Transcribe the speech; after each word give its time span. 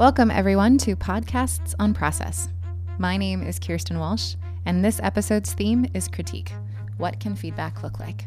Welcome, 0.00 0.30
everyone, 0.30 0.78
to 0.78 0.96
Podcasts 0.96 1.74
on 1.78 1.92
Process. 1.92 2.48
My 2.98 3.18
name 3.18 3.42
is 3.42 3.58
Kirsten 3.58 3.98
Walsh, 3.98 4.34
and 4.64 4.82
this 4.82 4.98
episode's 5.02 5.52
theme 5.52 5.84
is 5.92 6.08
critique. 6.08 6.54
What 6.96 7.20
can 7.20 7.36
feedback 7.36 7.82
look 7.82 8.00
like? 8.00 8.26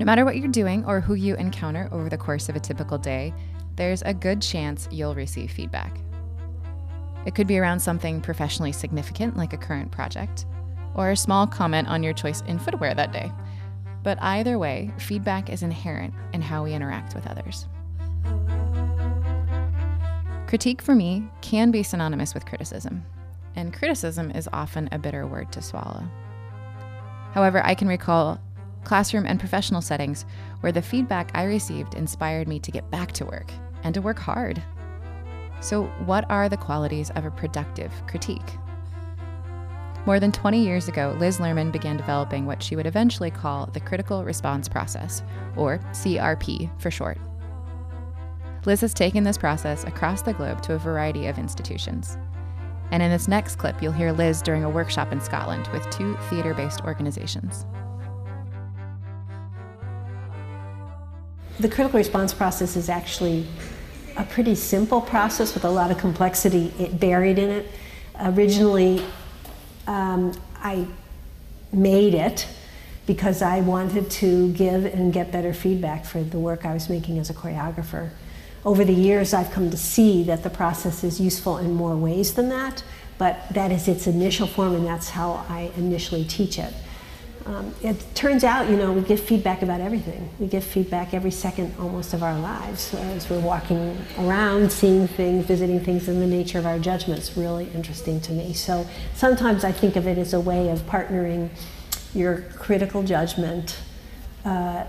No 0.00 0.06
matter 0.06 0.24
what 0.24 0.38
you're 0.38 0.48
doing 0.48 0.86
or 0.86 1.02
who 1.02 1.12
you 1.12 1.36
encounter 1.36 1.86
over 1.92 2.08
the 2.08 2.16
course 2.16 2.48
of 2.48 2.56
a 2.56 2.60
typical 2.60 2.96
day, 2.96 3.34
there's 3.76 4.00
a 4.00 4.14
good 4.14 4.40
chance 4.40 4.88
you'll 4.90 5.14
receive 5.14 5.50
feedback. 5.50 5.98
It 7.26 7.34
could 7.34 7.46
be 7.46 7.58
around 7.58 7.80
something 7.80 8.22
professionally 8.22 8.72
significant, 8.72 9.36
like 9.36 9.52
a 9.52 9.58
current 9.58 9.92
project, 9.92 10.46
or 10.94 11.10
a 11.10 11.16
small 11.16 11.46
comment 11.46 11.88
on 11.88 12.02
your 12.02 12.14
choice 12.14 12.40
in 12.46 12.58
footwear 12.58 12.94
that 12.94 13.12
day. 13.12 13.30
But 14.02 14.16
either 14.22 14.58
way, 14.58 14.92
feedback 14.96 15.50
is 15.50 15.62
inherent 15.62 16.14
in 16.32 16.40
how 16.40 16.64
we 16.64 16.72
interact 16.72 17.14
with 17.14 17.26
others. 17.26 17.66
Critique 20.52 20.82
for 20.82 20.94
me 20.94 21.24
can 21.40 21.70
be 21.70 21.82
synonymous 21.82 22.34
with 22.34 22.44
criticism, 22.44 23.06
and 23.56 23.72
criticism 23.72 24.30
is 24.32 24.50
often 24.52 24.86
a 24.92 24.98
bitter 24.98 25.26
word 25.26 25.50
to 25.52 25.62
swallow. 25.62 26.04
However, 27.32 27.64
I 27.64 27.74
can 27.74 27.88
recall 27.88 28.38
classroom 28.84 29.24
and 29.24 29.40
professional 29.40 29.80
settings 29.80 30.26
where 30.60 30.70
the 30.70 30.82
feedback 30.82 31.30
I 31.32 31.44
received 31.44 31.94
inspired 31.94 32.48
me 32.48 32.60
to 32.60 32.70
get 32.70 32.90
back 32.90 33.12
to 33.12 33.24
work 33.24 33.50
and 33.82 33.94
to 33.94 34.02
work 34.02 34.18
hard. 34.18 34.62
So, 35.62 35.84
what 36.04 36.30
are 36.30 36.50
the 36.50 36.58
qualities 36.58 37.08
of 37.12 37.24
a 37.24 37.30
productive 37.30 37.90
critique? 38.06 38.58
More 40.04 40.20
than 40.20 40.32
20 40.32 40.62
years 40.62 40.86
ago, 40.86 41.16
Liz 41.18 41.38
Lerman 41.38 41.72
began 41.72 41.96
developing 41.96 42.44
what 42.44 42.62
she 42.62 42.76
would 42.76 42.86
eventually 42.86 43.30
call 43.30 43.70
the 43.72 43.80
Critical 43.80 44.22
Response 44.22 44.68
Process, 44.68 45.22
or 45.56 45.78
CRP 45.92 46.70
for 46.78 46.90
short. 46.90 47.16
Liz 48.64 48.80
has 48.82 48.94
taken 48.94 49.24
this 49.24 49.36
process 49.36 49.82
across 49.84 50.22
the 50.22 50.32
globe 50.32 50.62
to 50.62 50.74
a 50.74 50.78
variety 50.78 51.26
of 51.26 51.36
institutions. 51.36 52.16
And 52.92 53.02
in 53.02 53.10
this 53.10 53.26
next 53.26 53.56
clip, 53.56 53.82
you'll 53.82 53.90
hear 53.92 54.12
Liz 54.12 54.40
during 54.40 54.62
a 54.62 54.70
workshop 54.70 55.10
in 55.10 55.20
Scotland 55.20 55.66
with 55.72 55.88
two 55.90 56.16
theatre 56.30 56.54
based 56.54 56.82
organizations. 56.82 57.66
The 61.58 61.68
critical 61.68 61.98
response 61.98 62.32
process 62.32 62.76
is 62.76 62.88
actually 62.88 63.46
a 64.16 64.24
pretty 64.24 64.54
simple 64.54 65.00
process 65.00 65.54
with 65.54 65.64
a 65.64 65.70
lot 65.70 65.90
of 65.90 65.98
complexity 65.98 66.72
buried 66.92 67.38
in 67.38 67.50
it. 67.50 67.70
Originally, 68.20 69.04
um, 69.88 70.32
I 70.56 70.86
made 71.72 72.14
it 72.14 72.46
because 73.06 73.42
I 73.42 73.60
wanted 73.60 74.08
to 74.10 74.52
give 74.52 74.84
and 74.84 75.12
get 75.12 75.32
better 75.32 75.52
feedback 75.52 76.04
for 76.04 76.22
the 76.22 76.38
work 76.38 76.64
I 76.64 76.74
was 76.74 76.88
making 76.88 77.18
as 77.18 77.28
a 77.28 77.34
choreographer. 77.34 78.10
Over 78.64 78.84
the 78.84 78.94
years, 78.94 79.34
I've 79.34 79.50
come 79.50 79.70
to 79.70 79.76
see 79.76 80.22
that 80.24 80.44
the 80.44 80.50
process 80.50 81.02
is 81.02 81.20
useful 81.20 81.58
in 81.58 81.72
more 81.72 81.96
ways 81.96 82.34
than 82.34 82.48
that, 82.50 82.84
but 83.18 83.48
that 83.50 83.72
is 83.72 83.88
its 83.88 84.06
initial 84.06 84.46
form, 84.46 84.74
and 84.74 84.86
that's 84.86 85.10
how 85.10 85.44
I 85.48 85.72
initially 85.76 86.24
teach 86.24 86.58
it. 86.58 86.72
Um, 87.44 87.74
it 87.82 87.96
turns 88.14 88.44
out, 88.44 88.70
you 88.70 88.76
know, 88.76 88.92
we 88.92 89.00
get 89.00 89.18
feedback 89.18 89.62
about 89.62 89.80
everything. 89.80 90.30
We 90.38 90.46
get 90.46 90.62
feedback 90.62 91.12
every 91.12 91.32
second 91.32 91.74
almost 91.78 92.14
of 92.14 92.22
our 92.22 92.38
lives 92.38 92.94
as 92.94 93.28
we're 93.28 93.40
walking 93.40 93.98
around, 94.18 94.70
seeing 94.70 95.08
things, 95.08 95.44
visiting 95.44 95.80
things, 95.80 96.06
and 96.06 96.22
the 96.22 96.26
nature 96.26 96.60
of 96.60 96.66
our 96.66 96.78
judgment's 96.78 97.36
really 97.36 97.68
interesting 97.74 98.20
to 98.20 98.32
me. 98.32 98.52
So 98.52 98.86
sometimes 99.14 99.64
I 99.64 99.72
think 99.72 99.96
of 99.96 100.06
it 100.06 100.18
as 100.18 100.34
a 100.34 100.40
way 100.40 100.68
of 100.68 100.82
partnering 100.82 101.48
your 102.14 102.42
critical 102.58 103.02
judgment, 103.02 103.76
uh, 104.44 104.84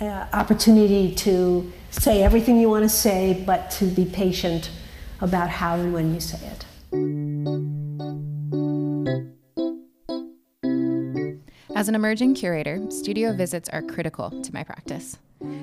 uh, 0.00 0.26
opportunity 0.32 1.12
to 1.16 1.72
say 1.90 2.22
everything 2.22 2.58
you 2.60 2.68
want 2.68 2.84
to 2.84 2.88
say, 2.88 3.42
but 3.46 3.70
to 3.72 3.86
be 3.86 4.04
patient 4.04 4.70
about 5.20 5.50
how 5.50 5.74
and 5.74 5.92
when 5.92 6.14
you 6.14 6.20
say 6.20 6.38
it. 6.46 6.64
As 11.76 11.88
an 11.88 11.94
emerging 11.94 12.34
curator, 12.34 12.78
studio 12.90 13.32
visits 13.32 13.68
are 13.70 13.82
critical 13.82 14.30
to 14.42 14.52
my 14.52 14.62
practice. 14.62 15.18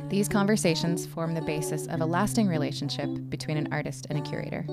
These 0.10 0.28
conversations 0.28 1.06
form 1.06 1.36
the 1.36 1.42
basis 1.42 1.86
of 1.88 2.02
a 2.02 2.06
lasting 2.06 2.48
relationship 2.48 3.10
between 3.30 3.58
an 3.58 3.68
artist 3.72 4.08
and 4.10 4.18
a 4.18 4.22
curator. 4.22 4.66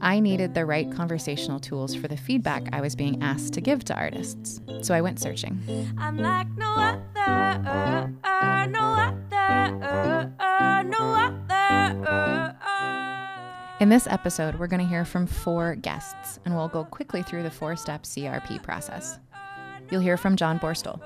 I 0.00 0.20
needed 0.20 0.54
the 0.54 0.64
right 0.64 0.90
conversational 0.90 1.58
tools 1.60 1.94
for 1.94 2.08
the 2.08 2.16
feedback 2.16 2.62
I 2.72 2.80
was 2.80 2.94
being 2.94 3.22
asked 3.22 3.52
to 3.54 3.60
give 3.60 3.84
to 3.86 3.94
artists, 3.94 4.60
so 4.82 4.94
I 4.94 5.00
went 5.00 5.20
searching. 5.20 5.60
I'm 5.98 6.16
like 6.16 6.48
no 6.56 6.74
other, 6.76 7.00
uh, 7.16 7.58
no 7.58 7.70
other, 7.70 8.14
uh, 8.24 8.66
no 8.66 8.80
other. 8.80 9.15
Uh, 9.66 10.28
uh, 10.38 10.84
uh, 11.50 13.28
in 13.80 13.88
this 13.88 14.06
episode, 14.06 14.54
we're 14.60 14.68
going 14.68 14.80
to 14.80 14.86
hear 14.86 15.04
from 15.04 15.26
four 15.26 15.74
guests, 15.74 16.38
and 16.44 16.54
we'll 16.54 16.68
go 16.68 16.84
quickly 16.84 17.22
through 17.24 17.42
the 17.42 17.50
four 17.50 17.74
step 17.74 18.04
CRP 18.04 18.62
process. 18.62 19.18
You'll 19.90 20.02
hear 20.02 20.16
from 20.16 20.36
John 20.36 20.60
Borstel. 20.60 21.00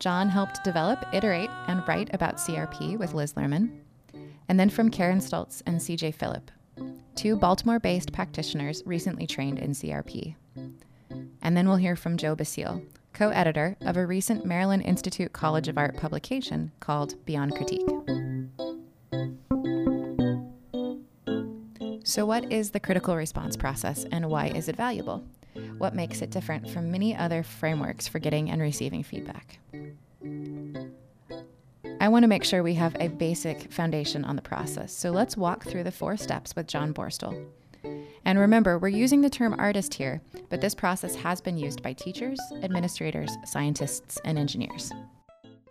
John 0.00 0.28
helped 0.28 0.64
develop, 0.64 1.04
iterate, 1.12 1.50
and 1.68 1.86
write 1.86 2.12
about 2.12 2.38
CRP 2.38 2.98
with 2.98 3.14
Liz 3.14 3.34
Lerman. 3.34 3.70
And 4.48 4.58
then 4.58 4.70
from 4.70 4.90
Karen 4.90 5.20
Stultz 5.20 5.62
and 5.66 5.78
CJ 5.78 6.16
Phillip, 6.16 6.50
two 7.14 7.36
Baltimore 7.36 7.78
based 7.78 8.12
practitioners 8.12 8.82
recently 8.86 9.26
trained 9.28 9.60
in 9.60 9.70
CRP. 9.70 10.34
And 11.42 11.56
then 11.56 11.68
we'll 11.68 11.76
hear 11.76 11.94
from 11.94 12.16
Joe 12.16 12.34
Basile, 12.34 12.82
co 13.12 13.30
editor 13.30 13.76
of 13.80 13.96
a 13.96 14.06
recent 14.06 14.44
Maryland 14.44 14.82
Institute 14.82 15.32
College 15.32 15.68
of 15.68 15.78
Art 15.78 15.96
publication 15.96 16.72
called 16.80 17.14
Beyond 17.24 17.54
Critique. 17.54 17.86
So, 22.04 22.26
what 22.26 22.50
is 22.50 22.70
the 22.70 22.80
critical 22.80 23.16
response 23.16 23.56
process 23.56 24.04
and 24.10 24.28
why 24.28 24.46
is 24.48 24.68
it 24.68 24.76
valuable? 24.76 25.24
What 25.78 25.94
makes 25.94 26.22
it 26.22 26.30
different 26.30 26.68
from 26.68 26.90
many 26.90 27.16
other 27.16 27.42
frameworks 27.42 28.08
for 28.08 28.18
getting 28.18 28.50
and 28.50 28.60
receiving 28.60 29.02
feedback? 29.02 29.58
I 32.00 32.08
want 32.08 32.22
to 32.22 32.28
make 32.28 32.44
sure 32.44 32.62
we 32.62 32.74
have 32.74 32.96
a 32.98 33.08
basic 33.08 33.70
foundation 33.72 34.24
on 34.24 34.34
the 34.34 34.42
process, 34.42 34.92
so 34.92 35.10
let's 35.10 35.36
walk 35.36 35.64
through 35.64 35.84
the 35.84 35.92
four 35.92 36.16
steps 36.16 36.56
with 36.56 36.66
John 36.66 36.94
Borstel. 36.94 37.46
And 38.24 38.38
remember, 38.38 38.78
we're 38.78 38.88
using 38.88 39.20
the 39.20 39.30
term 39.30 39.54
artist 39.58 39.94
here, 39.94 40.20
but 40.48 40.60
this 40.60 40.74
process 40.74 41.14
has 41.16 41.40
been 41.40 41.56
used 41.56 41.82
by 41.82 41.92
teachers, 41.92 42.38
administrators, 42.62 43.30
scientists, 43.46 44.18
and 44.24 44.38
engineers. 44.38 44.92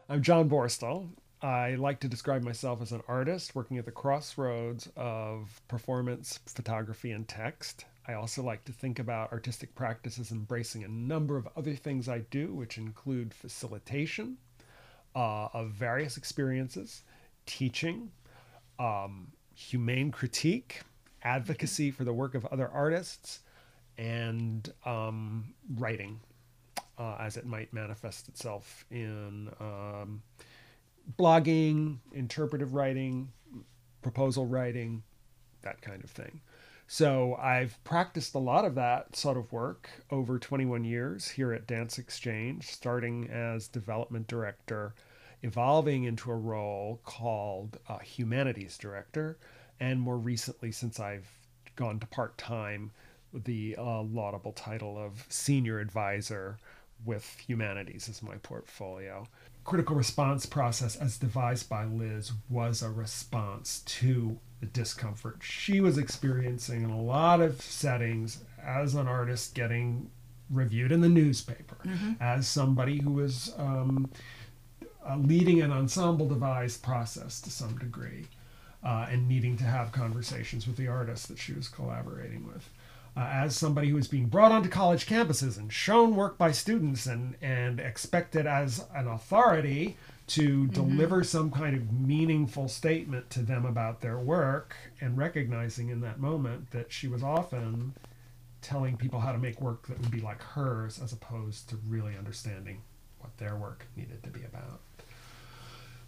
I'm 0.10 0.22
John 0.22 0.50
Borstel. 0.50 1.10
I 1.42 1.76
like 1.76 2.00
to 2.02 2.08
describe 2.10 2.44
myself 2.44 2.82
as 2.82 2.92
an 2.92 3.02
artist 3.08 3.56
working 3.56 3.78
at 3.78 3.86
the 3.86 3.92
crossroads 3.92 4.90
of 4.98 5.62
performance, 5.68 6.40
photography, 6.48 7.12
and 7.12 7.28
text. 7.28 7.86
I 8.08 8.16
also 8.16 8.42
like 8.42 8.66
to 8.66 8.74
think 8.74 9.00
about 9.00 9.32
artistic 9.32 9.74
practice 9.76 10.20
as 10.20 10.32
embracing 10.32 10.84
a 10.84 10.88
number 10.88 11.38
of 11.38 11.48
other 11.56 11.76
things 11.76 12.10
I 12.10 12.20
do, 12.32 12.54
which 12.54 12.78
include 12.78 13.34
facilitation 13.34 14.38
uh, 15.16 15.48
of 15.54 15.70
various 15.70 16.18
experiences, 16.18 17.04
teaching, 17.46 18.12
um, 18.80 19.28
humane 19.54 20.12
critique, 20.12 20.82
advocacy 21.24 21.92
for 21.92 22.04
the 22.04 22.14
work 22.14 22.36
of 22.36 22.46
other 22.48 22.70
artists, 22.70 23.40
and 23.98 24.72
um, 24.86 25.54
writing 25.76 26.20
uh, 26.98 27.16
as 27.20 27.38
it 27.38 27.46
might 27.46 27.74
manifest 27.74 28.28
itself 28.28 28.86
in 28.92 29.50
um, 29.60 30.22
blogging, 31.18 31.98
interpretive 32.14 32.74
writing, 32.74 33.32
proposal 34.02 34.46
writing, 34.46 35.04
that 35.62 35.82
kind 35.82 36.04
of 36.04 36.10
thing. 36.10 36.42
So 36.88 37.36
I've 37.36 37.82
practiced 37.84 38.34
a 38.34 38.40
lot 38.40 38.66
of 38.66 38.76
that 38.76 39.16
sort 39.16 39.38
of 39.38 39.52
work 39.52 39.90
over 40.10 40.40
21 40.40 40.84
years 40.84 41.30
here 41.30 41.54
at 41.54 41.68
Dance 41.68 42.00
Exchange, 42.00 42.66
starting 42.66 43.30
as 43.30 43.68
development 43.68 44.28
director, 44.28 44.96
evolving 45.44 46.04
into 46.04 46.32
a 46.32 46.36
role 46.36 47.00
called 47.04 47.78
uh, 47.88 48.00
humanities 48.00 48.78
director, 48.78 49.38
and 49.80 50.00
more 50.00 50.18
recently, 50.18 50.72
since 50.72 51.00
I've 51.00 51.28
gone 51.76 52.00
to 52.00 52.08
part 52.08 52.38
time, 52.38 52.92
the 53.34 53.76
uh, 53.78 54.02
laudable 54.02 54.54
title 54.54 54.98
of 54.98 55.26
senior 55.30 55.80
advisor 55.80 56.58
with 57.06 57.38
humanities 57.48 58.10
as 58.10 58.22
my 58.22 58.36
portfolio. 58.38 59.26
Critical 59.64 59.96
response 59.96 60.46
process, 60.46 60.96
as 60.96 61.18
devised 61.18 61.70
by 61.70 61.86
Liz, 61.86 62.32
was 62.50 62.82
a 62.82 62.90
response 62.90 63.82
to 63.86 64.40
the 64.60 64.66
discomfort 64.66 65.38
she 65.42 65.80
was 65.80 65.98
experiencing 65.98 66.84
in 66.84 66.90
a 66.90 67.02
lot 67.02 67.40
of 67.40 67.62
settings 67.62 68.44
as 68.62 68.96
an 68.96 69.08
artist 69.08 69.56
getting 69.56 70.10
reviewed 70.50 70.92
in 70.92 71.02
the 71.02 71.10
newspaper, 71.10 71.78
mm-hmm. 71.86 72.14
as 72.20 72.48
somebody 72.48 73.00
who 73.02 73.12
was 73.12 73.54
um, 73.58 74.10
uh, 75.08 75.16
leading 75.18 75.62
an 75.62 75.72
ensemble 75.72 76.28
devised 76.28 76.84
process 76.84 77.40
to 77.40 77.50
some 77.50 77.78
degree, 77.78 78.26
uh, 78.84 79.08
and 79.10 79.28
needing 79.28 79.58
to 79.58 79.64
have 79.64 79.92
conversations 79.92 80.66
with 80.68 80.78
the 80.78 80.88
artists 80.88 81.28
that 81.28 81.38
she 81.38 81.54
was 81.54 81.68
collaborating 81.68 82.48
with. 82.48 82.70
uh, 83.16 83.28
as 83.32 83.56
somebody 83.56 83.90
who 83.90 83.98
is 83.98 84.08
being 84.08 84.28
brought 84.28 84.52
onto 84.52 84.70
college 84.70 85.06
campuses 85.06 85.58
and 85.58 85.74
shown 85.74 86.16
work 86.16 86.38
by 86.38 86.52
students 86.52 87.06
and, 87.06 87.36
and 87.42 87.80
expected 87.80 88.46
as 88.46 88.86
an 88.96 89.08
authority 89.08 89.98
to 90.28 90.64
mm-hmm. 90.64 90.74
deliver 90.74 91.24
some 91.24 91.50
kind 91.52 91.76
of 91.76 91.92
meaningful 91.92 92.68
statement 92.68 93.30
to 93.30 93.40
them 93.42 93.66
about 93.66 94.02
their 94.02 94.18
work 94.18 94.76
and 95.02 95.18
recognizing 95.18 95.90
in 95.90 96.02
that 96.02 96.20
moment 96.20 96.72
that 96.72 96.92
she 96.92 97.08
was 97.08 97.24
often 97.24 97.94
telling 98.62 98.96
people 98.96 99.20
how 99.20 99.32
to 99.32 99.38
make 99.38 99.60
work 99.60 99.88
that 99.88 100.00
would 100.00 100.12
be 100.12 100.22
like 100.22 100.42
hers 100.42 101.00
as 101.02 101.14
opposed 101.14 101.70
to 101.70 101.78
really 101.88 102.16
understanding 102.18 102.82
what 103.20 103.36
their 103.38 103.56
work 103.56 103.86
needed 103.96 104.22
to 104.24 104.30
be 104.30 104.44
about. 104.44 104.82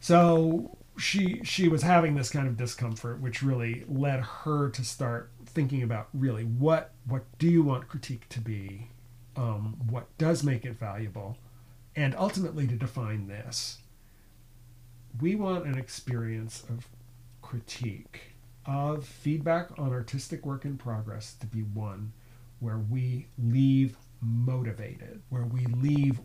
So 0.01 0.77
she 0.97 1.41
she 1.43 1.67
was 1.69 1.83
having 1.83 2.15
this 2.15 2.29
kind 2.29 2.47
of 2.47 2.57
discomfort 2.57 3.21
which 3.21 3.41
really 3.41 3.85
led 3.87 4.19
her 4.19 4.69
to 4.69 4.83
start 4.83 5.31
thinking 5.45 5.83
about 5.83 6.09
really 6.13 6.43
what 6.43 6.91
what 7.05 7.23
do 7.37 7.47
you 7.47 7.63
want 7.63 7.87
critique 7.87 8.27
to 8.29 8.41
be? 8.41 8.89
Um, 9.35 9.77
what 9.89 10.07
does 10.17 10.43
make 10.43 10.65
it 10.65 10.77
valuable? 10.77 11.37
And 11.95 12.15
ultimately 12.15 12.67
to 12.67 12.75
define 12.75 13.27
this 13.27 13.77
we 15.19 15.35
want 15.35 15.65
an 15.65 15.77
experience 15.77 16.63
of 16.69 16.87
critique 17.41 18.21
of 18.65 19.05
feedback 19.05 19.69
on 19.77 19.91
artistic 19.91 20.45
work 20.45 20.65
in 20.65 20.77
progress 20.77 21.33
to 21.33 21.47
be 21.47 21.61
one 21.61 22.11
where 22.59 22.77
we 22.77 23.27
leave 23.37 23.97
motivated 24.21 25.21
where 25.29 25.45
we 25.45 25.65
leave 25.65 26.19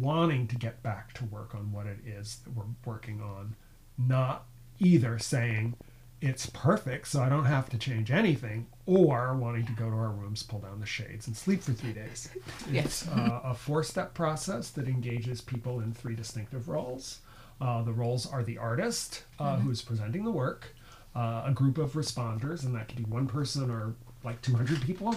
wanting 0.00 0.48
to 0.48 0.56
get 0.56 0.82
back 0.82 1.12
to 1.14 1.24
work 1.24 1.54
on 1.54 1.72
what 1.72 1.86
it 1.86 1.98
is 2.04 2.40
that 2.44 2.54
we're 2.54 2.64
working 2.84 3.20
on 3.20 3.54
not 3.98 4.46
either 4.78 5.18
saying 5.18 5.74
it's 6.20 6.46
perfect 6.46 7.08
so 7.08 7.22
I 7.22 7.28
don't 7.28 7.44
have 7.44 7.68
to 7.70 7.78
change 7.78 8.10
anything, 8.10 8.66
or 8.86 9.34
wanting 9.34 9.66
to 9.66 9.72
go 9.72 9.90
to 9.90 9.96
our 9.96 10.10
rooms, 10.10 10.42
pull 10.42 10.60
down 10.60 10.80
the 10.80 10.86
shades, 10.86 11.26
and 11.26 11.36
sleep 11.36 11.62
for 11.62 11.72
three 11.72 11.92
days. 11.92 12.28
It's 12.72 13.06
uh, 13.08 13.40
a 13.44 13.54
four 13.54 13.82
step 13.82 14.14
process 14.14 14.70
that 14.70 14.88
engages 14.88 15.40
people 15.40 15.80
in 15.80 15.92
three 15.92 16.14
distinctive 16.14 16.68
roles. 16.68 17.20
Uh, 17.60 17.82
the 17.82 17.92
roles 17.92 18.30
are 18.30 18.42
the 18.42 18.58
artist 18.58 19.24
uh, 19.38 19.52
mm-hmm. 19.52 19.62
who 19.62 19.70
is 19.70 19.82
presenting 19.82 20.24
the 20.24 20.30
work, 20.30 20.74
uh, 21.14 21.44
a 21.46 21.52
group 21.52 21.78
of 21.78 21.92
responders, 21.92 22.64
and 22.64 22.74
that 22.74 22.88
could 22.88 22.98
be 22.98 23.04
one 23.04 23.26
person 23.26 23.70
or 23.70 23.94
like 24.24 24.42
200 24.42 24.82
people, 24.82 25.14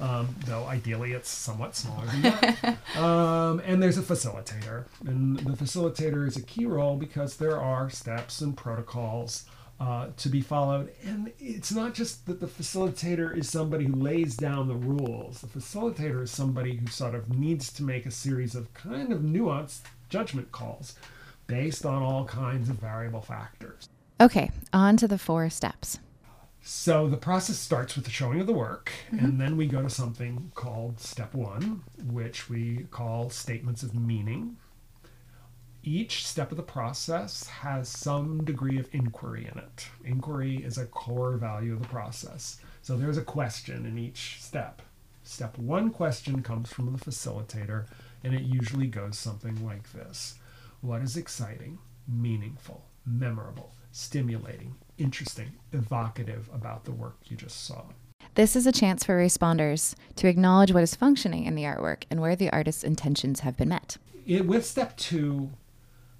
um, 0.00 0.34
though 0.46 0.64
ideally 0.66 1.12
it's 1.12 1.28
somewhat 1.28 1.74
smaller 1.74 2.06
than 2.06 2.22
that. 2.22 2.78
um, 2.96 3.60
and 3.64 3.82
there's 3.82 3.98
a 3.98 4.02
facilitator. 4.02 4.84
And 5.06 5.38
the 5.38 5.52
facilitator 5.52 6.26
is 6.26 6.36
a 6.36 6.42
key 6.42 6.66
role 6.66 6.96
because 6.96 7.36
there 7.36 7.60
are 7.60 7.90
steps 7.90 8.40
and 8.40 8.56
protocols 8.56 9.44
uh, 9.80 10.08
to 10.16 10.28
be 10.28 10.40
followed. 10.40 10.92
And 11.04 11.32
it's 11.38 11.72
not 11.72 11.94
just 11.94 12.26
that 12.26 12.40
the 12.40 12.46
facilitator 12.46 13.36
is 13.36 13.48
somebody 13.48 13.86
who 13.86 13.94
lays 13.94 14.36
down 14.36 14.68
the 14.68 14.74
rules, 14.74 15.40
the 15.40 15.46
facilitator 15.46 16.22
is 16.22 16.30
somebody 16.30 16.76
who 16.76 16.86
sort 16.88 17.14
of 17.14 17.36
needs 17.36 17.72
to 17.74 17.82
make 17.82 18.06
a 18.06 18.10
series 18.10 18.54
of 18.54 18.72
kind 18.74 19.12
of 19.12 19.20
nuanced 19.20 19.82
judgment 20.08 20.52
calls 20.52 20.94
based 21.46 21.86
on 21.86 22.02
all 22.02 22.24
kinds 22.24 22.68
of 22.68 22.76
variable 22.76 23.22
factors. 23.22 23.88
Okay, 24.20 24.50
on 24.72 24.96
to 24.96 25.06
the 25.06 25.18
four 25.18 25.48
steps. 25.48 25.98
So 26.62 27.08
the 27.08 27.16
process 27.16 27.58
starts 27.58 27.96
with 27.96 28.04
the 28.04 28.10
showing 28.10 28.40
of 28.40 28.46
the 28.46 28.52
work, 28.52 28.92
mm-hmm. 29.10 29.24
and 29.24 29.40
then 29.40 29.56
we 29.56 29.66
go 29.66 29.82
to 29.82 29.90
something 29.90 30.52
called 30.54 31.00
step 31.00 31.34
one, 31.34 31.82
which 32.04 32.50
we 32.50 32.86
call 32.90 33.30
statements 33.30 33.82
of 33.82 33.94
meaning. 33.94 34.56
Each 35.82 36.26
step 36.26 36.50
of 36.50 36.56
the 36.56 36.62
process 36.62 37.46
has 37.46 37.88
some 37.88 38.44
degree 38.44 38.78
of 38.78 38.88
inquiry 38.92 39.48
in 39.50 39.58
it. 39.58 39.88
Inquiry 40.04 40.56
is 40.56 40.76
a 40.76 40.86
core 40.86 41.36
value 41.36 41.72
of 41.72 41.80
the 41.80 41.88
process. 41.88 42.60
So 42.82 42.96
there's 42.96 43.16
a 43.16 43.22
question 43.22 43.86
in 43.86 43.96
each 43.96 44.38
step. 44.40 44.82
Step 45.22 45.56
one 45.58 45.90
question 45.90 46.42
comes 46.42 46.72
from 46.72 46.92
the 46.92 46.98
facilitator, 46.98 47.86
and 48.24 48.34
it 48.34 48.42
usually 48.42 48.86
goes 48.86 49.18
something 49.18 49.64
like 49.64 49.92
this 49.92 50.38
What 50.80 51.02
is 51.02 51.16
exciting, 51.16 51.78
meaningful, 52.06 52.84
memorable, 53.06 53.74
stimulating, 53.92 54.74
interesting, 54.98 55.52
evocative 55.72 56.50
about 56.52 56.84
the 56.84 56.92
work 56.92 57.16
you 57.26 57.36
just 57.36 57.64
saw. 57.64 57.84
This 58.34 58.54
is 58.54 58.66
a 58.66 58.72
chance 58.72 59.04
for 59.04 59.18
responders 59.18 59.94
to 60.16 60.28
acknowledge 60.28 60.72
what 60.72 60.82
is 60.82 60.94
functioning 60.94 61.44
in 61.44 61.54
the 61.54 61.64
artwork 61.64 62.04
and 62.10 62.20
where 62.20 62.36
the 62.36 62.50
artist's 62.50 62.84
intentions 62.84 63.40
have 63.40 63.56
been 63.56 63.70
met. 63.70 63.96
It, 64.26 64.46
with 64.46 64.66
step 64.66 64.96
two, 64.96 65.50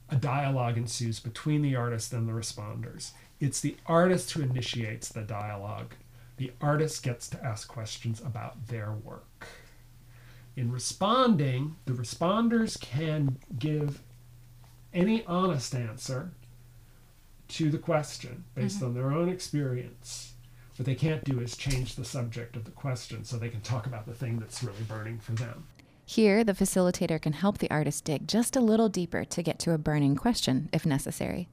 a 0.09 0.17
dialogue 0.17 0.79
ensues 0.79 1.21
between 1.21 1.63
the 1.63 1.77
artist 1.77 2.13
and 2.13 2.29
the 2.29 2.33
responders. 2.33 3.13
It's 3.41 3.61
the 3.61 3.77
artist 3.87 4.33
who 4.33 4.43
initiates 4.43 5.11
the 5.11 5.23
dialogue. 5.23 5.95
The 6.39 6.53
artist 6.61 7.03
gets 7.03 7.29
to 7.31 7.45
ask 7.45 7.69
questions 7.69 8.21
about 8.21 8.69
their 8.69 8.93
work. 8.93 9.47
In 10.57 10.73
responding, 10.73 11.77
the 11.85 11.93
responders 11.93 12.81
can 12.81 13.39
give 13.59 14.03
any 14.93 15.25
honest 15.27 15.75
answer 15.75 16.33
to 17.49 17.71
the 17.71 17.79
question 17.79 18.45
based 18.55 18.77
mm-hmm. 18.77 18.87
on 18.87 18.95
their 18.95 19.13
own 19.13 19.29
experience. 19.29 20.35
What 20.77 20.87
they 20.87 20.95
can't 20.95 21.25
do 21.25 21.41
is 21.41 21.57
change 21.57 21.97
the 21.97 22.05
subject 22.05 22.55
of 22.55 22.65
the 22.65 22.71
question 22.71 23.25
so 23.25 23.37
they 23.37 23.49
can 23.49 23.63
talk 23.63 23.87
about 23.87 24.07
the 24.07 24.15
thing 24.15 24.39
that's 24.39 24.63
really 24.63 24.85
burning 24.87 25.19
for 25.19 25.33
them. 25.33 25.67
Here, 26.07 26.45
the 26.45 26.53
facilitator 26.53 27.21
can 27.21 27.33
help 27.33 27.59
the 27.59 27.71
artist 27.71 28.05
dig 28.05 28.29
just 28.29 28.55
a 28.55 28.61
little 28.61 28.89
deeper 28.89 29.25
to 29.25 29.43
get 29.43 29.59
to 29.61 29.73
a 29.73 29.79
burning 29.79 30.15
question 30.15 30.69
if 30.73 30.87
necessary. 30.87 31.49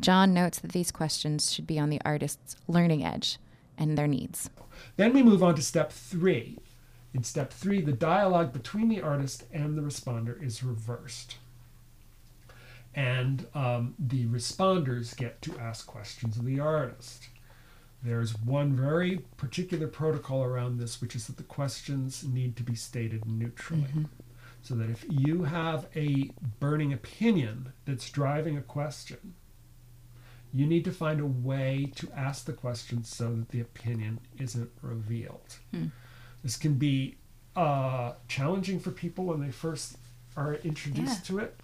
John 0.00 0.32
notes 0.34 0.58
that 0.60 0.72
these 0.72 0.90
questions 0.90 1.52
should 1.52 1.66
be 1.66 1.78
on 1.78 1.90
the 1.90 2.00
artist's 2.04 2.56
learning 2.66 3.04
edge 3.04 3.38
and 3.76 3.96
their 3.96 4.08
needs. 4.08 4.50
Then 4.96 5.12
we 5.12 5.22
move 5.22 5.42
on 5.42 5.54
to 5.56 5.62
step 5.62 5.92
three. 5.92 6.58
In 7.12 7.22
step 7.22 7.52
three, 7.52 7.80
the 7.80 7.92
dialogue 7.92 8.52
between 8.52 8.88
the 8.88 9.02
artist 9.02 9.44
and 9.52 9.76
the 9.76 9.82
responder 9.82 10.42
is 10.42 10.64
reversed 10.64 11.36
and 12.94 13.46
um, 13.54 13.94
the 13.98 14.26
responders 14.26 15.16
get 15.16 15.42
to 15.42 15.58
ask 15.58 15.86
questions 15.86 16.36
of 16.36 16.44
the 16.44 16.60
artist. 16.60 17.28
There's 18.02 18.38
one 18.38 18.76
very 18.76 19.20
particular 19.36 19.88
protocol 19.88 20.44
around 20.44 20.78
this, 20.78 21.00
which 21.00 21.16
is 21.16 21.26
that 21.26 21.36
the 21.36 21.42
questions 21.42 22.22
need 22.22 22.54
to 22.56 22.62
be 22.62 22.74
stated 22.74 23.26
neutrally. 23.26 23.84
Mm-hmm. 23.84 24.04
So 24.62 24.74
that 24.76 24.88
if 24.88 25.04
you 25.10 25.44
have 25.44 25.88
a 25.94 26.30
burning 26.58 26.92
opinion 26.92 27.72
that's 27.84 28.08
driving 28.08 28.56
a 28.56 28.62
question, 28.62 29.34
you 30.54 30.66
need 30.66 30.84
to 30.84 30.92
find 30.92 31.20
a 31.20 31.26
way 31.26 31.90
to 31.96 32.08
ask 32.16 32.46
the 32.46 32.52
question 32.52 33.04
so 33.04 33.34
that 33.34 33.48
the 33.50 33.60
opinion 33.60 34.20
isn't 34.38 34.70
revealed. 34.80 35.56
Mm. 35.74 35.90
This 36.42 36.56
can 36.56 36.74
be 36.74 37.16
uh, 37.56 38.12
challenging 38.28 38.80
for 38.80 38.90
people 38.90 39.26
when 39.26 39.40
they 39.40 39.50
first 39.50 39.98
are 40.36 40.54
introduced 40.56 41.28
yeah. 41.28 41.36
to 41.36 41.38
it 41.40 41.60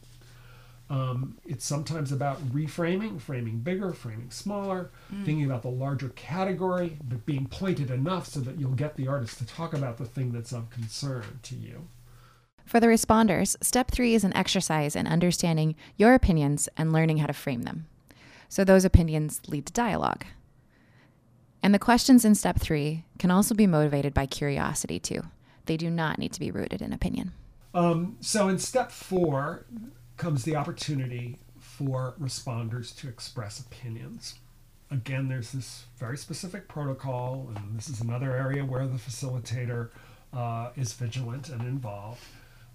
um, 0.90 1.38
it's 1.44 1.64
sometimes 1.64 2.10
about 2.10 2.42
reframing, 2.52 3.20
framing 3.20 3.60
bigger, 3.60 3.92
framing 3.92 4.30
smaller, 4.30 4.90
mm. 5.14 5.24
thinking 5.24 5.44
about 5.44 5.62
the 5.62 5.70
larger 5.70 6.08
category, 6.10 6.98
but 7.08 7.24
being 7.24 7.46
pointed 7.46 7.92
enough 7.92 8.26
so 8.26 8.40
that 8.40 8.58
you'll 8.58 8.72
get 8.72 8.96
the 8.96 9.06
artist 9.06 9.38
to 9.38 9.46
talk 9.46 9.72
about 9.72 9.98
the 9.98 10.04
thing 10.04 10.32
that's 10.32 10.52
of 10.52 10.68
concern 10.70 11.38
to 11.44 11.54
you. 11.54 11.86
For 12.66 12.80
the 12.80 12.88
responders, 12.88 13.56
step 13.62 13.92
three 13.92 14.14
is 14.14 14.24
an 14.24 14.36
exercise 14.36 14.96
in 14.96 15.06
understanding 15.06 15.76
your 15.96 16.12
opinions 16.12 16.68
and 16.76 16.92
learning 16.92 17.18
how 17.18 17.26
to 17.26 17.32
frame 17.32 17.62
them. 17.62 17.86
So 18.48 18.64
those 18.64 18.84
opinions 18.84 19.40
lead 19.46 19.66
to 19.66 19.72
dialogue. 19.72 20.24
And 21.62 21.72
the 21.72 21.78
questions 21.78 22.24
in 22.24 22.34
step 22.34 22.58
three 22.58 23.04
can 23.18 23.30
also 23.30 23.54
be 23.54 23.66
motivated 23.66 24.12
by 24.12 24.26
curiosity, 24.26 24.98
too. 24.98 25.22
They 25.66 25.76
do 25.76 25.88
not 25.88 26.18
need 26.18 26.32
to 26.32 26.40
be 26.40 26.50
rooted 26.50 26.82
in 26.82 26.92
opinion. 26.92 27.32
Um, 27.74 28.16
so 28.20 28.48
in 28.48 28.58
step 28.58 28.90
four, 28.90 29.66
comes 30.20 30.44
the 30.44 30.54
opportunity 30.54 31.38
for 31.58 32.14
responders 32.20 32.94
to 32.94 33.08
express 33.08 33.58
opinions. 33.58 34.34
Again, 34.90 35.28
there's 35.28 35.52
this 35.52 35.84
very 35.96 36.18
specific 36.18 36.68
protocol, 36.68 37.50
and 37.56 37.78
this 37.78 37.88
is 37.88 38.02
another 38.02 38.36
area 38.36 38.62
where 38.62 38.86
the 38.86 38.98
facilitator 38.98 39.88
uh, 40.34 40.72
is 40.76 40.92
vigilant 40.92 41.48
and 41.48 41.62
involved. 41.62 42.20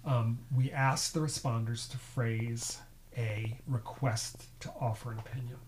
Um, 0.04 0.40
we 0.56 0.72
ask 0.72 1.12
the 1.12 1.20
responders 1.20 1.88
to 1.92 1.98
phrase 1.98 2.78
a 3.16 3.56
request 3.68 4.46
to 4.58 4.72
offer 4.80 5.12
an 5.12 5.20
opinion, 5.20 5.58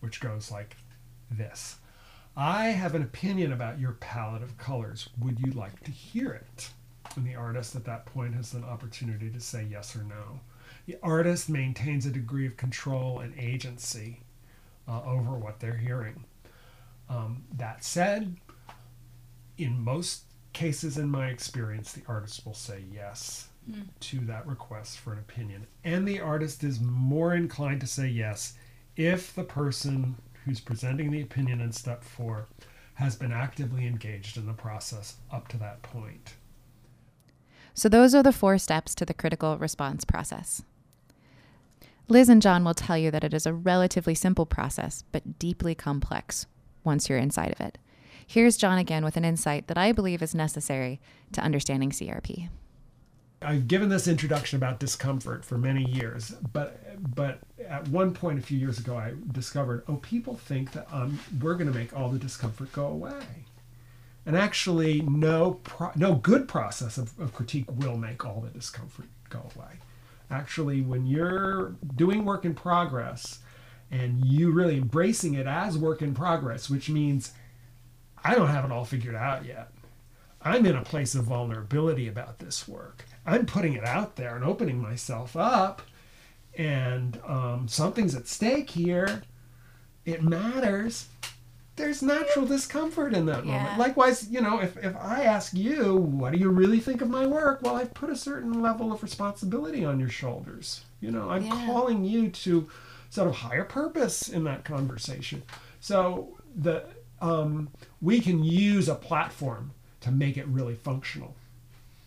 which 0.00 0.20
goes 0.20 0.50
like 0.50 0.76
this 1.30 1.76
I 2.36 2.70
have 2.70 2.96
an 2.96 3.02
opinion 3.02 3.52
about 3.52 3.78
your 3.78 3.92
palette 3.92 4.42
of 4.42 4.58
colors. 4.58 5.08
Would 5.20 5.38
you 5.38 5.52
like 5.52 5.78
to 5.84 5.92
hear 5.92 6.32
it? 6.32 6.70
And 7.14 7.24
the 7.24 7.36
artist 7.36 7.76
at 7.76 7.84
that 7.84 8.06
point 8.06 8.34
has 8.34 8.52
an 8.54 8.64
opportunity 8.64 9.30
to 9.30 9.38
say 9.38 9.64
yes 9.70 9.94
or 9.94 10.02
no 10.02 10.40
the 10.86 10.96
artist 11.02 11.48
maintains 11.48 12.06
a 12.06 12.10
degree 12.10 12.46
of 12.46 12.56
control 12.56 13.20
and 13.20 13.34
agency 13.38 14.20
uh, 14.86 15.02
over 15.04 15.32
what 15.32 15.60
they're 15.60 15.76
hearing. 15.76 16.24
Um, 17.08 17.44
that 17.56 17.84
said, 17.84 18.36
in 19.56 19.80
most 19.80 20.24
cases, 20.52 20.98
in 20.98 21.08
my 21.10 21.28
experience, 21.28 21.92
the 21.92 22.02
artist 22.08 22.44
will 22.44 22.54
say 22.54 22.84
yes 22.92 23.48
mm. 23.70 23.86
to 24.00 24.20
that 24.20 24.46
request 24.46 24.98
for 24.98 25.12
an 25.12 25.18
opinion. 25.18 25.66
And 25.84 26.06
the 26.06 26.20
artist 26.20 26.64
is 26.64 26.80
more 26.80 27.34
inclined 27.34 27.80
to 27.80 27.86
say 27.86 28.08
yes 28.08 28.54
if 28.96 29.34
the 29.34 29.44
person 29.44 30.16
who's 30.44 30.60
presenting 30.60 31.10
the 31.10 31.22
opinion 31.22 31.60
in 31.60 31.72
step 31.72 32.02
four 32.02 32.46
has 32.94 33.14
been 33.14 33.32
actively 33.32 33.86
engaged 33.86 34.36
in 34.36 34.46
the 34.46 34.52
process 34.52 35.16
up 35.30 35.46
to 35.48 35.56
that 35.58 35.82
point. 35.82 36.34
So, 37.78 37.88
those 37.88 38.12
are 38.12 38.24
the 38.24 38.32
four 38.32 38.58
steps 38.58 38.92
to 38.96 39.04
the 39.04 39.14
critical 39.14 39.56
response 39.56 40.04
process. 40.04 40.64
Liz 42.08 42.28
and 42.28 42.42
John 42.42 42.64
will 42.64 42.74
tell 42.74 42.98
you 42.98 43.12
that 43.12 43.22
it 43.22 43.32
is 43.32 43.46
a 43.46 43.52
relatively 43.52 44.16
simple 44.16 44.46
process, 44.46 45.04
but 45.12 45.38
deeply 45.38 45.76
complex 45.76 46.46
once 46.82 47.08
you're 47.08 47.18
inside 47.18 47.52
of 47.52 47.60
it. 47.60 47.78
Here's 48.26 48.56
John 48.56 48.78
again 48.78 49.04
with 49.04 49.16
an 49.16 49.24
insight 49.24 49.68
that 49.68 49.78
I 49.78 49.92
believe 49.92 50.22
is 50.22 50.34
necessary 50.34 51.00
to 51.30 51.40
understanding 51.40 51.90
CRP. 51.90 52.48
I've 53.42 53.68
given 53.68 53.90
this 53.90 54.08
introduction 54.08 54.56
about 54.56 54.80
discomfort 54.80 55.44
for 55.44 55.56
many 55.56 55.84
years, 55.84 56.30
but 56.52 56.82
but 57.14 57.38
at 57.68 57.86
one 57.86 58.12
point 58.12 58.40
a 58.40 58.42
few 58.42 58.58
years 58.58 58.80
ago, 58.80 58.96
I 58.96 59.12
discovered, 59.30 59.84
oh, 59.86 59.98
people 59.98 60.34
think 60.34 60.72
that 60.72 60.92
um, 60.92 61.20
we're 61.40 61.54
going 61.54 61.72
to 61.72 61.78
make 61.78 61.96
all 61.96 62.08
the 62.08 62.18
discomfort 62.18 62.72
go 62.72 62.86
away, 62.86 63.22
and 64.28 64.36
actually, 64.36 65.00
no 65.00 65.52
pro- 65.64 65.90
no 65.96 66.14
good 66.16 66.48
process 66.48 66.98
of, 66.98 67.18
of 67.18 67.32
critique 67.32 67.64
will 67.72 67.96
make 67.96 68.26
all 68.26 68.42
the 68.42 68.50
discomfort 68.50 69.06
go 69.30 69.50
away. 69.56 69.70
Actually, 70.30 70.82
when 70.82 71.06
you're 71.06 71.76
doing 71.96 72.26
work 72.26 72.44
in 72.44 72.54
progress, 72.54 73.38
and 73.90 74.22
you 74.26 74.50
really 74.50 74.76
embracing 74.76 75.32
it 75.32 75.46
as 75.46 75.78
work 75.78 76.02
in 76.02 76.12
progress, 76.12 76.68
which 76.68 76.90
means 76.90 77.32
I 78.22 78.34
don't 78.34 78.48
have 78.48 78.66
it 78.66 78.70
all 78.70 78.84
figured 78.84 79.14
out 79.14 79.46
yet. 79.46 79.72
I'm 80.42 80.66
in 80.66 80.76
a 80.76 80.84
place 80.84 81.14
of 81.14 81.24
vulnerability 81.24 82.06
about 82.06 82.38
this 82.38 82.68
work. 82.68 83.06
I'm 83.24 83.46
putting 83.46 83.72
it 83.72 83.84
out 83.86 84.16
there 84.16 84.36
and 84.36 84.44
opening 84.44 84.82
myself 84.82 85.36
up, 85.38 85.80
and 86.54 87.18
um, 87.26 87.66
something's 87.66 88.14
at 88.14 88.28
stake 88.28 88.68
here. 88.68 89.22
It 90.04 90.22
matters. 90.22 91.08
There's 91.78 92.02
natural 92.02 92.44
discomfort 92.44 93.14
in 93.14 93.24
that 93.26 93.46
Yeah. 93.46 93.52
moment. 93.58 93.78
Likewise, 93.78 94.28
you 94.28 94.40
know, 94.40 94.60
if, 94.60 94.76
if 94.76 94.94
I 94.96 95.22
ask 95.22 95.54
you, 95.54 95.94
what 95.96 96.32
do 96.32 96.38
you 96.38 96.50
really 96.50 96.80
think 96.80 97.00
of 97.00 97.08
my 97.08 97.24
work? 97.26 97.62
Well, 97.62 97.76
I've 97.76 97.94
put 97.94 98.10
a 98.10 98.16
certain 98.16 98.60
level 98.60 98.92
of 98.92 99.02
responsibility 99.02 99.84
on 99.84 99.98
your 100.00 100.08
shoulders. 100.10 100.82
You 101.00 101.12
know, 101.12 101.30
I'm 101.30 101.44
Yeah. 101.44 101.66
calling 101.66 102.04
you 102.04 102.28
to 102.30 102.68
sort 103.10 103.28
of 103.28 103.36
higher 103.36 103.64
purpose 103.64 104.28
in 104.28 104.44
that 104.44 104.64
conversation. 104.64 105.42
So 105.80 106.36
the 106.54 106.84
um, 107.20 107.70
we 108.00 108.20
can 108.20 108.44
use 108.44 108.88
a 108.88 108.94
platform 108.94 109.72
to 110.02 110.10
make 110.12 110.36
it 110.36 110.46
really 110.46 110.74
functional. 110.76 111.34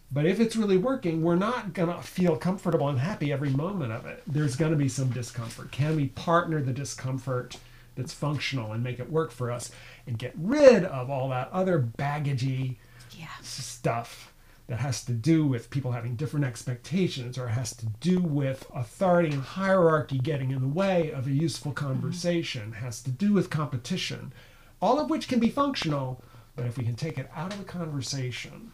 But 0.09 0.25
if 0.25 0.39
it's 0.39 0.55
really 0.55 0.77
working, 0.77 1.21
we're 1.21 1.35
not 1.35 1.73
going 1.73 1.93
to 1.93 2.01
feel 2.01 2.35
comfortable 2.37 2.87
and 2.87 2.99
happy 2.99 3.31
every 3.31 3.49
moment 3.49 3.91
of 3.91 4.05
it. 4.05 4.23
There's 4.27 4.55
going 4.55 4.71
to 4.71 4.77
be 4.77 4.87
some 4.89 5.09
discomfort. 5.09 5.71
Can 5.71 5.95
we 5.97 6.07
partner 6.09 6.61
the 6.61 6.71
discomfort 6.73 7.57
that's 7.95 8.13
functional 8.13 8.71
and 8.71 8.83
make 8.83 8.99
it 8.99 9.11
work 9.11 9.31
for 9.31 9.51
us 9.51 9.71
and 10.07 10.17
get 10.17 10.33
rid 10.37 10.83
of 10.85 11.09
all 11.09 11.29
that 11.29 11.49
other 11.51 11.79
baggagey 11.97 12.77
Yeah. 13.17 13.27
stuff 13.41 14.33
that 14.67 14.79
has 14.79 15.03
to 15.03 15.11
do 15.11 15.45
with 15.45 15.69
people 15.69 15.91
having 15.91 16.15
different 16.15 16.45
expectations 16.45 17.37
or 17.37 17.49
has 17.49 17.75
to 17.75 17.85
do 17.99 18.19
with 18.19 18.65
authority 18.73 19.29
and 19.33 19.43
hierarchy 19.43 20.17
getting 20.17 20.51
in 20.51 20.61
the 20.61 20.67
way 20.67 21.11
of 21.11 21.27
a 21.27 21.31
useful 21.31 21.73
mm-hmm. 21.73 21.87
conversation, 21.87 22.71
has 22.73 23.01
to 23.03 23.11
do 23.11 23.33
with 23.33 23.49
competition, 23.49 24.31
all 24.81 24.97
of 24.97 25.09
which 25.09 25.27
can 25.27 25.39
be 25.39 25.49
functional, 25.49 26.23
but 26.55 26.65
if 26.65 26.77
we 26.77 26.85
can 26.85 26.95
take 26.95 27.17
it 27.17 27.29
out 27.35 27.51
of 27.51 27.59
the 27.59 27.65
conversation 27.65 28.71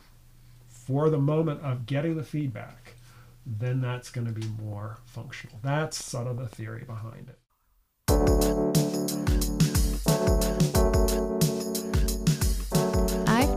for 0.67 1.09
the 1.09 1.17
moment 1.17 1.61
of 1.61 1.85
getting 1.85 2.15
the 2.15 2.23
feedback, 2.23 2.93
then 3.45 3.81
that's 3.81 4.11
going 4.11 4.27
to 4.27 4.33
be 4.33 4.47
more 4.61 4.97
functional. 5.05 5.57
That's 5.63 6.03
sort 6.03 6.27
of 6.27 6.37
the 6.37 6.47
theory 6.47 6.83
behind 6.83 7.29
it. 7.29 7.39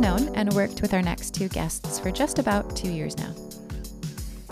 Known 0.01 0.35
and 0.35 0.51
worked 0.55 0.81
with 0.81 0.95
our 0.95 1.03
next 1.03 1.35
two 1.35 1.49
guests 1.49 1.99
for 1.99 2.11
just 2.11 2.39
about 2.39 2.75
two 2.75 2.91
years 2.91 3.19
now. 3.19 3.35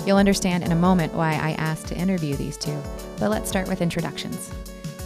You'll 0.04 0.18
understand 0.18 0.62
in 0.62 0.72
a 0.72 0.76
moment 0.76 1.14
why 1.14 1.32
I 1.36 1.52
asked 1.52 1.86
to 1.86 1.96
interview 1.96 2.36
these 2.36 2.58
two, 2.58 2.78
but 3.18 3.30
let's 3.30 3.48
start 3.48 3.66
with 3.66 3.80
introductions. 3.80 4.52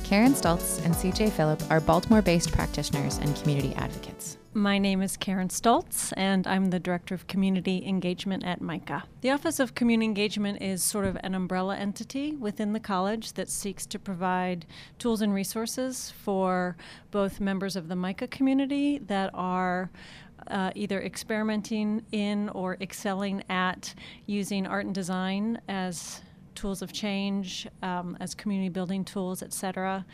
Karen 0.02 0.34
Stultz 0.34 0.80
and 0.80 0.94
CJ 0.94 1.30
Phillip 1.30 1.62
are 1.70 1.80
Baltimore 1.80 2.22
based 2.22 2.50
practitioners 2.50 3.18
and 3.18 3.36
community 3.36 3.72
advocates. 3.76 4.36
My 4.54 4.76
name 4.76 5.00
is 5.00 5.16
Karen 5.16 5.48
Stultz, 5.48 6.12
and 6.12 6.46
I'm 6.46 6.66
the 6.66 6.78
Director 6.78 7.14
of 7.14 7.26
Community 7.26 7.82
Engagement 7.86 8.44
at 8.44 8.60
MICA. 8.60 9.04
The 9.22 9.30
Office 9.30 9.58
of 9.58 9.74
Community 9.74 10.04
Engagement 10.04 10.60
is 10.60 10.82
sort 10.82 11.06
of 11.06 11.16
an 11.22 11.34
umbrella 11.34 11.74
entity 11.74 12.34
within 12.34 12.74
the 12.74 12.80
college 12.80 13.32
that 13.32 13.48
seeks 13.48 13.86
to 13.86 13.98
provide 13.98 14.66
tools 14.98 15.22
and 15.22 15.32
resources 15.32 16.12
for 16.22 16.76
both 17.10 17.40
members 17.40 17.76
of 17.76 17.88
the 17.88 17.96
MICA 17.96 18.28
community 18.28 18.98
that 18.98 19.30
are 19.32 19.90
uh, 20.52 20.70
either 20.74 21.02
experimenting 21.02 22.04
in 22.12 22.48
or 22.50 22.76
excelling 22.80 23.42
at 23.48 23.94
using 24.26 24.66
art 24.66 24.84
and 24.84 24.94
design 24.94 25.60
as 25.68 26.20
tools 26.54 26.82
of 26.82 26.92
change, 26.92 27.66
um, 27.82 28.16
as 28.20 28.34
community 28.34 28.68
building 28.68 29.04
tools, 29.04 29.42
et 29.42 29.52
cetera, 29.52 30.04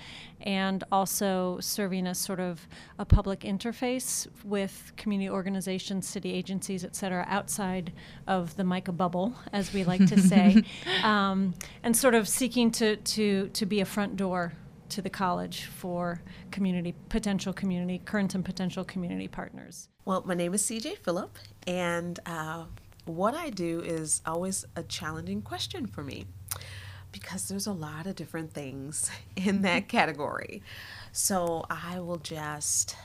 and 0.42 0.84
also 0.92 1.58
serving 1.60 2.06
as 2.06 2.16
sort 2.16 2.40
of 2.40 2.66
a 2.98 3.04
public 3.04 3.40
interface 3.40 4.26
with 4.44 4.92
community 4.96 5.28
organizations, 5.28 6.06
city 6.06 6.32
agencies, 6.32 6.84
et 6.84 6.94
cetera, 6.94 7.26
outside 7.28 7.92
of 8.26 8.56
the 8.56 8.64
MICA 8.64 8.92
bubble, 8.92 9.34
as 9.52 9.72
we 9.72 9.84
like 9.84 10.06
to 10.06 10.20
say, 10.20 10.62
um, 11.02 11.54
and 11.82 11.96
sort 11.96 12.14
of 12.14 12.28
seeking 12.28 12.70
to, 12.70 12.96
to, 12.96 13.48
to 13.48 13.66
be 13.66 13.80
a 13.80 13.84
front 13.84 14.16
door 14.16 14.52
to 14.90 15.02
the 15.02 15.10
college 15.10 15.64
for 15.64 16.22
community, 16.50 16.94
potential 17.08 17.52
community, 17.52 18.00
current 18.04 18.34
and 18.34 18.44
potential 18.44 18.84
community 18.84 19.28
partners. 19.28 19.88
Well, 20.04 20.22
my 20.26 20.34
name 20.34 20.54
is 20.54 20.62
CJ 20.62 20.98
Phillip, 20.98 21.38
and 21.66 22.18
uh, 22.26 22.64
what 23.04 23.34
I 23.34 23.50
do 23.50 23.80
is 23.80 24.22
always 24.26 24.64
a 24.76 24.82
challenging 24.82 25.42
question 25.42 25.86
for 25.86 26.02
me 26.02 26.26
because 27.12 27.48
there's 27.48 27.66
a 27.66 27.72
lot 27.72 28.06
of 28.06 28.16
different 28.16 28.52
things 28.52 29.10
in 29.36 29.62
that 29.62 29.88
category. 29.88 30.62
So 31.12 31.64
I 31.70 32.00
will 32.00 32.18
just 32.18 32.96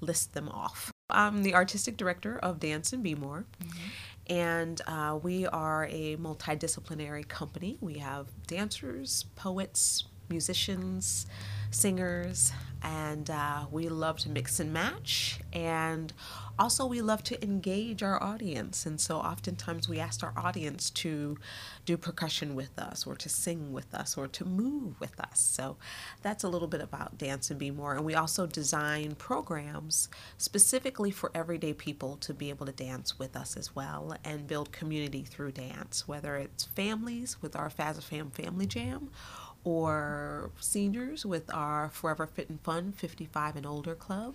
list 0.00 0.32
them 0.34 0.48
off. 0.48 0.92
I'm 1.10 1.42
the 1.42 1.54
artistic 1.54 1.96
director 1.96 2.38
of 2.38 2.60
Dance 2.60 2.92
and 2.92 3.04
B'more. 3.04 3.44
And 4.28 4.80
uh, 4.86 5.18
we 5.22 5.46
are 5.46 5.86
a 5.90 6.16
multidisciplinary 6.16 7.26
company. 7.26 7.78
We 7.80 7.94
have 7.94 8.26
dancers, 8.46 9.24
poets, 9.36 10.04
musicians, 10.30 11.26
singers, 11.70 12.52
and 12.82 13.28
uh, 13.28 13.66
we 13.70 13.88
love 13.88 14.18
to 14.18 14.28
mix 14.28 14.60
and 14.60 14.72
match. 14.72 15.40
And 15.52 16.12
also, 16.58 16.86
we 16.86 17.00
love 17.00 17.22
to 17.24 17.42
engage 17.42 18.02
our 18.02 18.22
audience. 18.22 18.86
And 18.86 19.00
so, 19.00 19.18
oftentimes, 19.18 19.88
we 19.88 20.00
ask 20.00 20.22
our 20.22 20.32
audience 20.36 20.90
to 20.90 21.38
do 21.84 21.96
percussion 21.96 22.54
with 22.54 22.78
us, 22.78 23.06
or 23.06 23.16
to 23.16 23.28
sing 23.28 23.72
with 23.72 23.94
us, 23.94 24.16
or 24.16 24.26
to 24.28 24.44
move 24.44 25.00
with 25.00 25.18
us. 25.20 25.40
So, 25.40 25.76
that's 26.22 26.44
a 26.44 26.48
little 26.48 26.68
bit 26.68 26.80
about 26.80 27.18
Dance 27.18 27.50
and 27.50 27.60
B'more. 27.60 27.96
And 27.96 28.04
we 28.04 28.14
also 28.14 28.46
design 28.46 29.14
programs 29.16 30.08
specifically 30.36 31.10
for 31.10 31.30
everyday 31.34 31.74
people 31.74 32.16
to 32.18 32.34
be 32.34 32.50
able 32.50 32.66
to 32.66 32.72
dance 32.72 33.18
with 33.18 33.36
us 33.36 33.56
as 33.56 33.74
well 33.74 34.16
and 34.24 34.46
build 34.46 34.72
community 34.72 35.22
through 35.22 35.52
dance, 35.52 36.08
whether 36.08 36.36
it's 36.36 36.64
families 36.64 37.40
with 37.40 37.56
our 37.56 37.70
FASAFAM 37.70 38.32
Family 38.32 38.66
Jam 38.66 39.10
or 39.64 40.50
seniors 40.60 41.26
with 41.26 41.52
our 41.52 41.88
Forever 41.90 42.26
Fit 42.26 42.48
and 42.48 42.60
Fun 42.60 42.92
55 42.92 43.56
and 43.56 43.66
Older 43.66 43.94
Club. 43.94 44.34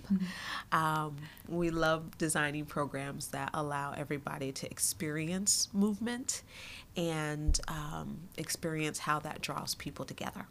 Um, 0.72 1.18
we 1.48 1.70
love 1.70 2.18
designing 2.18 2.66
programs 2.66 3.28
that 3.28 3.50
allow 3.54 3.94
everybody 3.94 4.52
to 4.52 4.70
experience 4.70 5.70
movement 5.74 6.42
and 6.98 7.60
um, 7.68 8.22
experience 8.38 9.00
how 9.00 9.20
that 9.20 9.42
draws 9.42 9.76
people 9.76 10.06
together. 10.06 10.48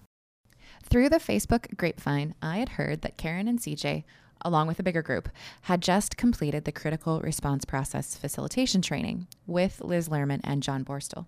Through 0.83 1.09
the 1.09 1.17
Facebook 1.17 1.77
grapevine, 1.77 2.35
I 2.43 2.59
had 2.59 2.71
heard 2.71 3.03
that 3.03 3.17
Karen 3.17 3.49
and 3.49 3.59
CJ, 3.61 4.05
along 4.43 4.67
with 4.67 4.79
a 4.79 4.83
bigger 4.83 5.03
group, 5.03 5.29
had 5.63 5.81
just 5.81 6.17
completed 6.17 6.65
the 6.65 6.73
critical 6.73 7.21
response 7.21 7.65
process 7.65 8.17
facilitation 8.17 8.83
training 8.83 9.27
with 9.47 9.81
Liz 9.81 10.09
Lerman 10.09 10.41
and 10.45 10.63
John 10.63 10.85
Borstel. 10.85 11.27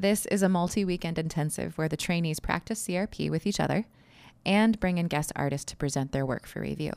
This 0.00 0.26
is 0.26 0.44
a 0.44 0.48
multi 0.48 0.84
weekend 0.84 1.18
intensive 1.18 1.76
where 1.76 1.88
the 1.88 1.96
trainees 1.96 2.38
practice 2.38 2.86
CRP 2.86 3.28
with 3.30 3.48
each 3.48 3.58
other 3.58 3.84
and 4.46 4.78
bring 4.78 4.96
in 4.96 5.08
guest 5.08 5.32
artists 5.34 5.64
to 5.72 5.76
present 5.76 6.12
their 6.12 6.24
work 6.24 6.46
for 6.46 6.60
review. 6.60 6.92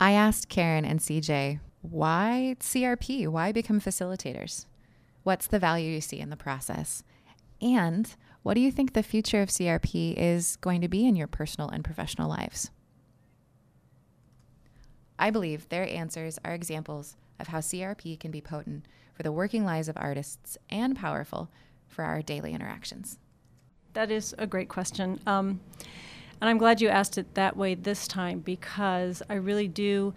I 0.00 0.12
asked 0.12 0.48
Karen 0.48 0.84
and 0.84 1.00
CJ, 1.00 1.58
why 1.82 2.54
CRP? 2.60 3.26
Why 3.26 3.50
become 3.50 3.80
facilitators? 3.80 4.66
What's 5.24 5.48
the 5.48 5.58
value 5.58 5.90
you 5.90 6.00
see 6.00 6.20
in 6.20 6.30
the 6.30 6.36
process? 6.36 7.02
And 7.60 8.14
what 8.44 8.54
do 8.54 8.60
you 8.60 8.70
think 8.70 8.92
the 8.92 9.02
future 9.02 9.42
of 9.42 9.48
CRP 9.48 10.14
is 10.16 10.54
going 10.56 10.80
to 10.82 10.88
be 10.88 11.04
in 11.04 11.16
your 11.16 11.26
personal 11.26 11.68
and 11.68 11.82
professional 11.82 12.28
lives? 12.28 12.70
I 15.18 15.30
believe 15.30 15.68
their 15.68 15.88
answers 15.88 16.38
are 16.44 16.54
examples 16.54 17.16
of 17.38 17.48
how 17.48 17.58
CRP 17.58 18.18
can 18.18 18.30
be 18.30 18.40
potent 18.40 18.86
for 19.14 19.22
the 19.22 19.32
working 19.32 19.64
lives 19.64 19.88
of 19.88 19.96
artists 19.96 20.58
and 20.70 20.96
powerful 20.96 21.50
for 21.88 22.04
our 22.04 22.22
daily 22.22 22.52
interactions. 22.52 23.18
That 23.94 24.10
is 24.10 24.34
a 24.38 24.46
great 24.46 24.68
question. 24.68 25.20
Um, 25.26 25.60
And 26.40 26.50
I'm 26.50 26.58
glad 26.58 26.80
you 26.80 26.88
asked 26.88 27.16
it 27.16 27.34
that 27.34 27.56
way 27.56 27.74
this 27.74 28.06
time 28.06 28.40
because 28.40 29.22
I 29.30 29.34
really 29.34 29.68
do 29.68 30.12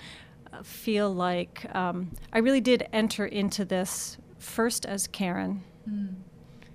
uh, 0.52 0.64
feel 0.64 1.14
like 1.14 1.74
um, 1.74 2.12
I 2.34 2.40
really 2.40 2.62
did 2.62 2.88
enter 2.92 3.26
into 3.26 3.64
this 3.64 4.18
first 4.38 4.86
as 4.86 5.08
Karen, 5.08 5.64
mm. 5.90 6.14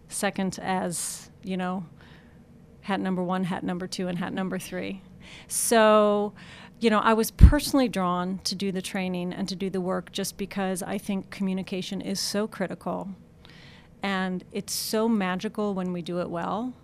second 0.08 0.58
as, 0.62 1.30
you 1.42 1.56
know, 1.56 1.84
hat 2.80 3.00
number 3.00 3.22
one, 3.22 3.44
hat 3.44 3.64
number 3.64 3.86
two, 3.86 4.08
and 4.08 4.18
hat 4.18 4.32
number 4.32 4.58
three. 4.58 5.02
So, 5.48 6.32
you 6.80 6.90
know, 6.90 6.98
I 6.98 7.14
was 7.14 7.30
personally 7.30 7.88
drawn 7.88 8.40
to 8.44 8.54
do 8.54 8.72
the 8.72 8.82
training 8.82 9.32
and 9.32 9.48
to 9.48 9.56
do 9.56 9.70
the 9.70 9.80
work 9.80 10.12
just 10.12 10.36
because 10.36 10.82
I 10.82 10.98
think 10.98 11.30
communication 11.30 12.00
is 12.00 12.20
so 12.20 12.46
critical. 12.46 13.10
And 14.02 14.44
it's 14.52 14.72
so 14.72 15.08
magical 15.08 15.74
when 15.74 15.92
we 15.92 16.02
do 16.02 16.20
it 16.20 16.28
well. 16.28 16.74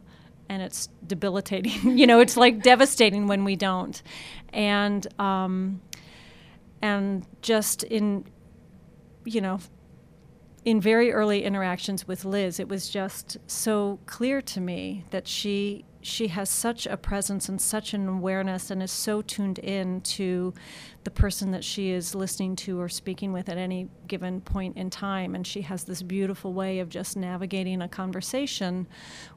And 0.49 0.63
it's 0.63 0.89
debilitating. 1.07 1.99
you 1.99 2.07
know, 2.07 2.21
it's 2.21 2.37
like 2.37 2.63
devastating 2.63 3.27
when 3.27 3.45
we 3.45 3.57
don't. 3.57 4.03
And, 4.53 5.07
um, 5.21 5.81
and 6.81 7.27
just 7.43 7.83
in, 7.83 8.25
you 9.25 9.41
know, 9.41 9.61
in 10.65 10.81
very 10.81 11.13
early 11.13 11.45
interactions 11.45 12.07
with 12.07 12.25
Liz, 12.25 12.61
it 12.61 12.69
was 12.69 12.89
just 12.89 13.39
so 13.47 13.99
clear 14.07 14.41
to 14.43 14.61
me 14.61 15.05
that 15.11 15.27
she 15.27 15.85
she 16.03 16.29
has 16.29 16.49
such 16.49 16.87
a 16.87 16.97
presence 16.97 17.49
and 17.49 17.61
such 17.61 17.93
an 17.93 18.09
awareness 18.09 18.71
and 18.71 18.83
is 18.83 18.91
so 18.91 19.21
tuned 19.23 19.59
in 19.59 20.01
to 20.01 20.55
the 21.05 21.11
person 21.11 21.51
that 21.51 21.65
she 21.65 21.91
is 21.91 22.15
listening 22.15 22.55
to 22.55 22.81
or 22.81 22.89
speaking 22.89 23.33
with 23.33 23.49
at 23.49 23.57
any 23.57 23.89
given 24.07 24.41
point 24.41 24.77
in 24.77 24.91
time. 24.91 25.35
And 25.35 25.47
she 25.47 25.63
has 25.63 25.85
this 25.85 26.03
beautiful 26.03 26.53
way 26.53 26.79
of 26.79 26.89
just 26.89 27.17
navigating 27.17 27.83
a 27.83 27.89
conversation 27.89 28.87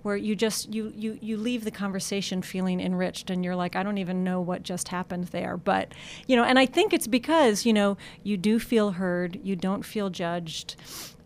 where 0.01 0.17
you 0.17 0.35
just 0.35 0.73
you 0.73 0.91
you 0.95 1.17
you 1.21 1.37
leave 1.37 1.63
the 1.63 1.71
conversation 1.71 2.41
feeling 2.41 2.79
enriched 2.79 3.29
and 3.29 3.43
you're 3.43 3.55
like 3.55 3.75
I 3.75 3.83
don't 3.83 3.97
even 3.97 4.23
know 4.23 4.41
what 4.41 4.63
just 4.63 4.89
happened 4.89 5.25
there. 5.25 5.57
But 5.57 5.93
you 6.27 6.35
know 6.35 6.43
and 6.43 6.59
I 6.59 6.65
think 6.65 6.93
it's 6.93 7.07
because 7.07 7.65
you 7.65 7.73
know 7.73 7.97
you 8.23 8.37
do 8.37 8.59
feel 8.59 8.91
heard 8.91 9.39
you 9.43 9.55
don't 9.55 9.83
feel 9.83 10.09
judged 10.09 10.75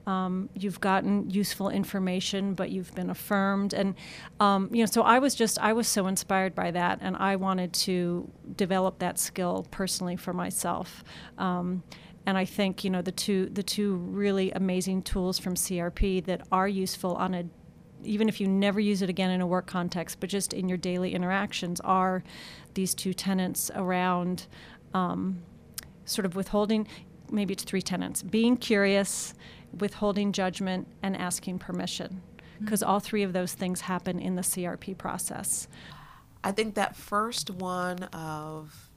um, 0.07 0.49
you've 0.55 0.79
gotten 0.79 1.29
useful 1.29 1.69
information, 1.69 2.53
but 2.53 2.71
you've 2.71 2.95
been 2.95 3.09
affirmed, 3.09 3.73
and 3.73 3.93
um, 4.39 4.69
you 4.71 4.81
know. 4.81 4.85
So 4.85 5.01
I 5.01 5.19
was 5.19 5.35
just 5.35 5.59
I 5.59 5.73
was 5.73 5.87
so 5.87 6.07
inspired 6.07 6.55
by 6.55 6.71
that, 6.71 6.99
and 7.01 7.17
I 7.17 7.35
wanted 7.35 7.73
to 7.73 8.31
develop 8.55 8.99
that 8.99 9.19
skill 9.19 9.67
personally 9.69 10.15
for 10.15 10.31
myself. 10.31 11.03
Um, 11.37 11.83
and 12.25 12.37
I 12.37 12.45
think 12.45 12.85
you 12.85 12.89
know 12.89 13.01
the 13.01 13.11
two 13.11 13.47
the 13.47 13.63
two 13.63 13.95
really 13.95 14.51
amazing 14.51 15.01
tools 15.01 15.37
from 15.37 15.55
CRP 15.55 16.23
that 16.25 16.47
are 16.53 16.69
useful 16.69 17.15
on 17.15 17.33
a 17.33 17.43
even 18.03 18.29
if 18.29 18.39
you 18.39 18.47
never 18.47 18.79
use 18.79 19.01
it 19.01 19.09
again 19.09 19.31
in 19.31 19.41
a 19.41 19.47
work 19.47 19.65
context, 19.65 20.21
but 20.21 20.29
just 20.29 20.53
in 20.53 20.69
your 20.69 20.77
daily 20.77 21.13
interactions, 21.13 21.81
are 21.81 22.23
these 22.75 22.93
two 22.93 23.13
tenants 23.13 23.69
around 23.75 24.47
um, 24.93 25.41
sort 26.05 26.25
of 26.25 26.35
withholding. 26.35 26.87
Maybe 27.29 27.53
it's 27.53 27.63
three 27.63 27.81
tenants: 27.81 28.23
being 28.23 28.55
curious, 28.55 29.33
withholding 29.77 30.31
judgment, 30.31 30.87
and 31.01 31.15
asking 31.15 31.59
permission. 31.59 32.21
Because 32.59 32.81
mm-hmm. 32.81 32.89
all 32.89 32.99
three 32.99 33.23
of 33.23 33.33
those 33.33 33.53
things 33.53 33.81
happen 33.81 34.19
in 34.19 34.35
the 34.35 34.41
CRP 34.41 34.97
process. 34.97 35.67
I 36.43 36.51
think 36.51 36.75
that 36.75 36.95
first 36.95 37.49
one 37.49 38.03
of 38.03 38.89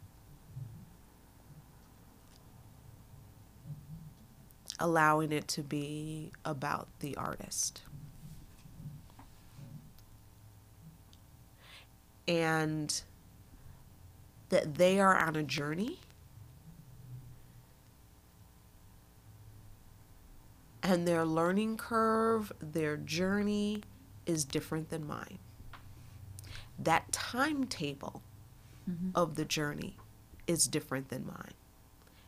allowing 4.78 5.30
it 5.30 5.46
to 5.46 5.62
be 5.62 6.32
about 6.44 6.88
the 7.00 7.16
artist. 7.16 7.82
And 12.26 13.02
that 14.48 14.76
they 14.76 15.00
are 15.00 15.16
on 15.16 15.36
a 15.36 15.42
journey 15.42 16.00
and 20.82 21.06
their 21.06 21.25
learning 21.25 21.76
curve, 21.76 22.52
their 22.60 22.96
journey 22.96 23.82
is 24.26 24.44
different 24.44 24.90
than 24.90 25.06
mine. 25.06 25.38
That 26.78 27.12
timetable 27.12 28.22
mm-hmm. 28.88 29.11
of 29.14 29.35
the 29.35 29.44
journey 29.44 29.96
is 30.46 30.66
different 30.66 31.09
than 31.09 31.26
mine. 31.26 31.55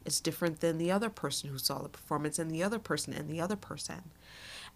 It's 0.05 0.21
different 0.21 0.61
than 0.61 0.79
the 0.79 0.91
other 0.91 1.09
person 1.09 1.51
who 1.51 1.59
saw 1.59 1.81
the 1.81 1.89
performance 1.89 2.39
and 2.39 2.51
the 2.51 2.63
other 2.63 2.79
person 2.79 3.13
and 3.13 3.29
the 3.29 3.41
other 3.41 3.57
person. 3.57 4.11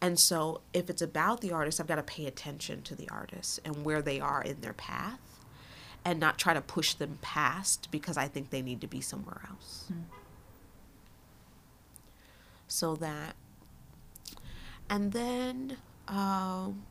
And 0.01 0.21
so, 0.21 0.61
if 0.73 0.91
it's 0.91 1.03
about 1.03 1.41
the 1.41 1.53
artist, 1.53 1.81
I've 1.81 1.87
got 1.87 1.97
to 1.97 2.03
pay 2.03 2.27
attention 2.27 2.83
to 2.83 2.95
the 2.95 3.09
artist 3.09 3.61
and 3.65 3.85
where 3.85 4.03
they 4.03 4.21
are 4.21 4.43
in 4.43 4.61
their 4.61 4.75
path 4.75 5.21
and 6.05 6.21
not 6.21 6.39
try 6.39 6.55
to 6.55 6.61
push 6.61 6.95
them 6.95 7.19
past 7.23 7.89
because 7.91 8.17
I 8.17 8.29
think 8.29 8.51
they 8.51 8.63
need 8.63 8.81
to 8.83 8.87
be 8.87 9.01
somewhere 9.01 9.41
else. 9.51 9.87
Mm. 9.93 10.03
So 12.69 12.95
that 12.97 13.35
and 14.89 15.13
then 15.13 15.77
um, 16.09 16.83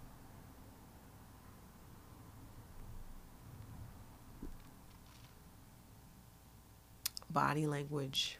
body 7.30 7.68
language. 7.68 8.40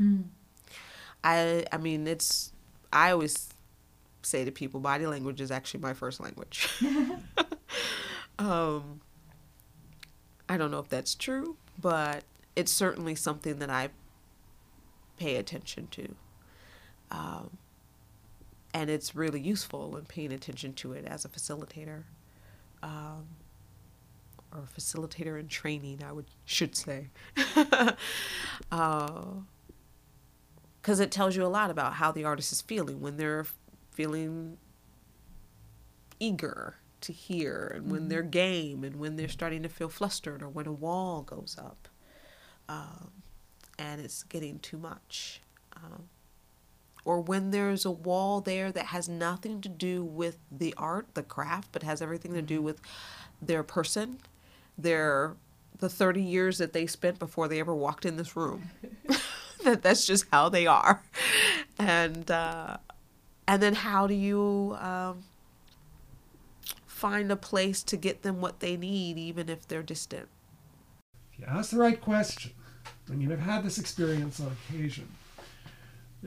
Mm. 0.00 0.24
I 1.22 1.64
I 1.72 1.76
mean 1.76 2.06
it's 2.06 2.52
I 2.92 3.10
always 3.10 3.48
say 4.22 4.44
to 4.44 4.50
people 4.50 4.80
body 4.80 5.06
language 5.06 5.40
is 5.40 5.50
actually 5.50 5.80
my 5.80 5.94
first 5.94 6.20
language. 6.20 6.68
um, 8.38 9.00
I 10.48 10.56
don't 10.56 10.70
know 10.70 10.78
if 10.78 10.88
that's 10.88 11.14
true, 11.14 11.56
but 11.80 12.24
it's 12.54 12.72
certainly 12.72 13.14
something 13.14 13.58
that 13.58 13.70
I 13.70 13.90
pay 15.18 15.36
attention 15.36 15.88
to. 15.88 16.14
Um, 17.10 17.58
and 18.76 18.90
it's 18.90 19.16
really 19.16 19.40
useful 19.40 19.96
in 19.96 20.04
paying 20.04 20.32
attention 20.32 20.74
to 20.74 20.92
it 20.92 21.06
as 21.06 21.24
a 21.24 21.30
facilitator 21.30 22.02
um, 22.82 23.26
or 24.52 24.68
facilitator 24.78 25.40
in 25.40 25.48
training 25.48 26.02
i 26.06 26.12
would 26.12 26.26
should 26.44 26.76
say. 26.76 27.08
Because 27.34 27.94
uh, 28.70 29.34
it 31.02 31.10
tells 31.10 31.34
you 31.34 31.42
a 31.44 31.48
lot 31.48 31.70
about 31.70 31.94
how 31.94 32.12
the 32.12 32.24
artist 32.24 32.52
is 32.52 32.60
feeling 32.60 33.00
when 33.00 33.16
they're 33.16 33.46
feeling 33.92 34.58
eager 36.20 36.76
to 37.00 37.12
hear 37.12 37.72
and 37.74 37.90
when 37.90 38.00
mm-hmm. 38.00 38.08
they're 38.10 38.22
game 38.22 38.84
and 38.84 38.96
when 38.96 39.16
they're 39.16 39.28
starting 39.28 39.62
to 39.62 39.70
feel 39.70 39.88
flustered 39.88 40.42
or 40.42 40.50
when 40.50 40.66
a 40.66 40.72
wall 40.72 41.22
goes 41.22 41.56
up. 41.58 41.88
Um, 42.68 43.10
and 43.78 44.02
it's 44.02 44.22
getting 44.22 44.58
too 44.58 44.76
much. 44.76 45.40
Um, 45.74 46.08
or 47.06 47.20
when 47.20 47.52
there's 47.52 47.84
a 47.84 47.90
wall 47.90 48.40
there 48.40 48.72
that 48.72 48.86
has 48.86 49.08
nothing 49.08 49.60
to 49.60 49.68
do 49.68 50.04
with 50.04 50.38
the 50.50 50.74
art, 50.76 51.06
the 51.14 51.22
craft, 51.22 51.68
but 51.70 51.84
has 51.84 52.02
everything 52.02 52.34
to 52.34 52.42
do 52.42 52.60
with 52.60 52.80
their 53.40 53.62
person, 53.62 54.18
their 54.76 55.36
the 55.78 55.88
30 55.88 56.20
years 56.20 56.58
that 56.58 56.72
they 56.72 56.86
spent 56.86 57.18
before 57.18 57.48
they 57.48 57.60
ever 57.60 57.74
walked 57.74 58.04
in 58.04 58.16
this 58.16 58.36
room. 58.36 58.70
that 59.64 59.82
that's 59.82 60.04
just 60.04 60.26
how 60.32 60.48
they 60.48 60.66
are. 60.66 61.00
And 61.78 62.28
uh, 62.28 62.78
and 63.46 63.62
then 63.62 63.74
how 63.74 64.08
do 64.08 64.14
you 64.14 64.76
um, 64.80 65.22
find 66.86 67.30
a 67.30 67.36
place 67.36 67.84
to 67.84 67.96
get 67.96 68.22
them 68.22 68.40
what 68.40 68.58
they 68.58 68.76
need 68.76 69.16
even 69.16 69.48
if 69.48 69.68
they're 69.68 69.84
distant? 69.84 70.28
If 71.32 71.38
you 71.38 71.46
ask 71.46 71.70
the 71.70 71.78
right 71.78 72.00
question, 72.00 72.50
I 73.08 73.14
mean, 73.14 73.30
I've 73.30 73.38
had 73.38 73.62
this 73.62 73.78
experience 73.78 74.40
on 74.40 74.56
occasion 74.68 75.08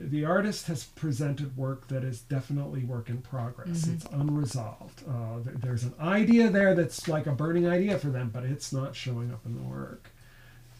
the 0.08 0.24
artist 0.24 0.66
has 0.66 0.84
presented 0.84 1.56
work 1.56 1.88
that 1.88 2.02
is 2.04 2.22
definitely 2.22 2.84
work 2.84 3.10
in 3.10 3.18
progress. 3.18 3.82
Mm-hmm. 3.82 3.94
It's 3.94 4.06
unresolved. 4.06 5.02
Uh, 5.06 5.42
th- 5.44 5.56
there's 5.60 5.84
an 5.84 5.94
idea 6.00 6.48
there 6.48 6.74
that's 6.74 7.06
like 7.06 7.26
a 7.26 7.32
burning 7.32 7.68
idea 7.68 7.98
for 7.98 8.08
them, 8.08 8.30
but 8.32 8.44
it's 8.44 8.72
not 8.72 8.96
showing 8.96 9.30
up 9.30 9.44
in 9.44 9.54
the 9.54 9.62
work. 9.62 10.10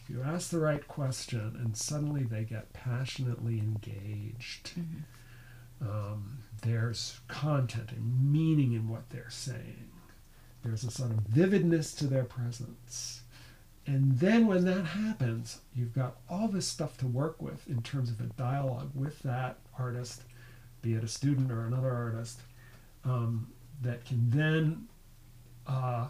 You 0.09 0.23
ask 0.23 0.51
the 0.51 0.59
right 0.59 0.87
question, 0.89 1.57
and 1.63 1.77
suddenly 1.77 2.25
they 2.25 2.45
get 2.45 2.73
passionately 2.73 3.59
engaged. 3.59 4.73
Mm-hmm. 4.79 5.89
Um, 5.89 6.39
there's 6.63 7.21
content 7.29 7.93
and 7.93 8.33
meaning 8.33 8.73
in 8.73 8.89
what 8.89 9.11
they're 9.11 9.31
saying. 9.31 9.91
There's 10.63 10.85
a 10.85 10.91
sort 10.91 11.11
of 11.11 11.19
vividness 11.19 11.95
to 11.95 12.07
their 12.07 12.25
presence 12.25 13.20
and 13.91 14.21
then 14.21 14.47
when 14.47 14.65
that 14.67 14.85
happens, 14.85 15.59
you've 15.75 15.93
got 15.93 16.19
all 16.29 16.47
this 16.47 16.69
stuff 16.69 16.97
to 16.99 17.09
work 17.09 17.43
with 17.43 17.69
in 17.69 17.83
terms 17.83 18.09
of 18.09 18.21
a 18.21 18.31
dialogue 18.35 18.93
with 18.95 19.19
that 19.23 19.59
artist, 19.77 20.23
be 20.81 20.95
it 20.95 21.03
a 21.03 21.09
student 21.09 21.51
or 21.51 21.67
another 21.67 21.91
artist, 21.91 22.39
um, 23.05 23.49
that 23.83 24.05
can 24.05 24.31
then 24.31 24.87
uh, 25.67 26.07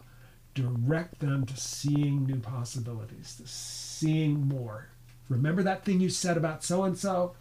direct 0.52 1.20
them 1.20 1.46
to 1.46 1.56
seeing 1.56 2.26
new 2.26 2.38
possibilities, 2.38 3.36
to 3.36 3.48
seeing 3.48 4.46
more. 4.46 4.90
Remember 5.30 5.62
that 5.62 5.82
thing 5.82 6.00
you 6.00 6.10
said 6.10 6.36
about 6.36 6.62
so 6.62 6.82
and 6.84 6.98
so? 6.98 7.34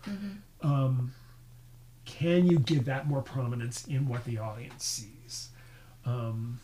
Can 2.06 2.48
you 2.48 2.60
give 2.60 2.86
that 2.86 3.10
more 3.10 3.22
prominence 3.22 3.86
in 3.88 4.08
what 4.08 4.24
the 4.24 4.38
audience 4.38 4.86
sees? 4.86 5.50
Um, 6.06 6.62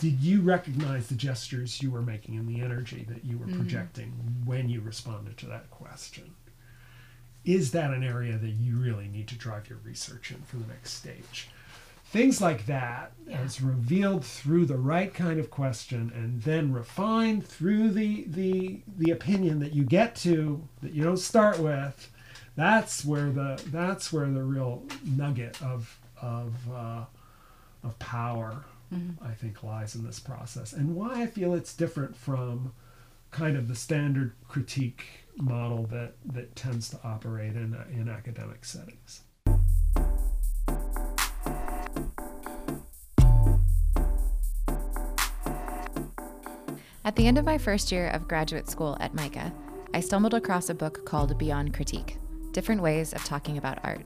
did 0.00 0.20
you 0.20 0.40
recognize 0.40 1.08
the 1.08 1.14
gestures 1.14 1.80
you 1.82 1.90
were 1.90 2.02
making 2.02 2.36
and 2.36 2.48
the 2.48 2.60
energy 2.62 3.06
that 3.08 3.24
you 3.24 3.38
were 3.38 3.46
Mm-hmm. 3.46 3.60
projecting 3.60 4.12
when 4.44 4.68
you 4.68 4.80
responded 4.80 5.36
to 5.38 5.46
that 5.46 5.70
question? 5.70 6.34
Is 7.44 7.70
that 7.72 7.92
an 7.92 8.02
area 8.02 8.36
that 8.36 8.50
you 8.50 8.76
really 8.76 9.08
need 9.08 9.28
to 9.28 9.34
drive 9.34 9.68
your 9.68 9.78
research 9.84 10.30
in 10.30 10.42
for 10.42 10.56
the 10.56 10.66
next 10.66 10.92
stage? 10.94 11.48
Things 12.06 12.40
like 12.40 12.66
that, 12.66 13.12
as 13.30 13.60
revealed 13.62 14.24
through 14.24 14.66
the 14.66 14.76
right 14.76 15.12
kind 15.14 15.38
of 15.38 15.48
question 15.50 16.10
and 16.14 16.42
then 16.42 16.72
refined 16.72 17.46
through 17.46 17.90
the, 17.90 18.24
the, 18.26 18.80
the 18.98 19.10
opinion 19.12 19.60
that 19.60 19.72
you 19.74 19.84
get 19.84 20.16
to, 20.16 20.60
that 20.82 20.92
you 20.92 21.04
don't 21.04 21.18
start 21.18 21.58
with, 21.60 22.10
that's 22.56 23.04
where 23.04 23.30
the, 23.30 23.62
that's 23.66 24.12
where 24.12 24.26
the 24.28 24.42
real 24.42 24.82
nugget 25.04 25.62
of, 25.62 25.98
of, 26.20 26.52
uh, 26.72 27.04
of 27.84 27.98
power, 28.00 28.64
Mm-hmm. 28.92 29.24
I 29.24 29.32
think, 29.34 29.62
lies 29.62 29.94
in 29.94 30.04
this 30.04 30.18
process, 30.18 30.72
and 30.72 30.96
why 30.96 31.22
I 31.22 31.26
feel 31.26 31.54
it's 31.54 31.76
different 31.76 32.16
from 32.16 32.72
kind 33.30 33.56
of 33.56 33.68
the 33.68 33.76
standard 33.76 34.32
critique 34.48 35.06
model 35.36 35.86
that, 35.86 36.14
that 36.24 36.56
tends 36.56 36.88
to 36.90 37.00
operate 37.04 37.54
in, 37.54 37.76
in 37.92 38.08
academic 38.08 38.64
settings. 38.64 39.22
At 47.02 47.16
the 47.16 47.26
end 47.26 47.38
of 47.38 47.44
my 47.44 47.58
first 47.58 47.90
year 47.90 48.08
of 48.08 48.28
graduate 48.28 48.68
school 48.68 48.96
at 49.00 49.14
MICA, 49.14 49.52
I 49.94 50.00
stumbled 50.00 50.34
across 50.34 50.68
a 50.68 50.74
book 50.74 51.04
called 51.04 51.36
Beyond 51.38 51.74
Critique 51.74 52.18
Different 52.52 52.82
Ways 52.82 53.12
of 53.12 53.24
Talking 53.24 53.58
About 53.58 53.78
Art. 53.84 54.04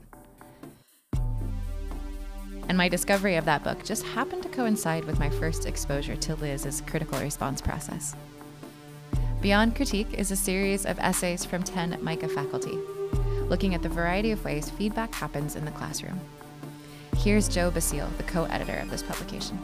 And 2.67 2.77
my 2.77 2.89
discovery 2.89 3.35
of 3.35 3.45
that 3.45 3.63
book 3.63 3.83
just 3.83 4.03
happened 4.03 4.43
to 4.43 4.49
coincide 4.49 5.05
with 5.05 5.19
my 5.19 5.29
first 5.29 5.65
exposure 5.65 6.15
to 6.15 6.35
Liz's 6.35 6.81
critical 6.81 7.19
response 7.19 7.61
process. 7.61 8.15
Beyond 9.41 9.75
Critique 9.75 10.13
is 10.13 10.31
a 10.31 10.35
series 10.35 10.85
of 10.85 10.97
essays 10.97 11.45
from 11.45 11.61
10 11.61 12.03
MICA 12.03 12.27
faculty, 12.27 12.79
looking 13.47 13.75
at 13.75 13.83
the 13.83 13.89
variety 13.89 14.31
of 14.31 14.43
ways 14.43 14.71
feedback 14.71 15.13
happens 15.13 15.55
in 15.55 15.65
the 15.65 15.71
classroom. 15.71 16.19
Here's 17.17 17.47
Joe 17.47 17.69
Basile, 17.69 18.09
the 18.17 18.23
co 18.23 18.45
editor 18.45 18.77
of 18.77 18.89
this 18.89 19.03
publication. 19.03 19.59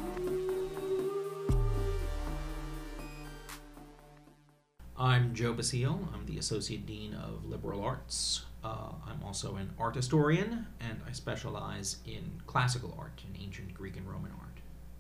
I'm 4.96 5.34
Joe 5.34 5.54
Basile. 5.54 6.08
I'm 6.14 6.28
the 6.28 6.38
Associate 6.38 6.86
Dean 6.86 7.16
of 7.16 7.46
Liberal 7.46 7.84
Arts. 7.84 8.46
Uh, 8.64 8.92
I'm 9.08 9.24
also 9.26 9.56
an 9.56 9.72
art 9.80 9.96
historian, 9.96 10.68
and 10.80 11.02
I 11.08 11.12
specialize 11.14 11.98
in 12.06 12.42
classical 12.46 12.96
art, 12.98 13.22
in 13.28 13.42
ancient 13.42 13.74
Greek 13.74 13.98
and 13.98 14.08
Roman 14.08 14.32
art. 14.40 14.60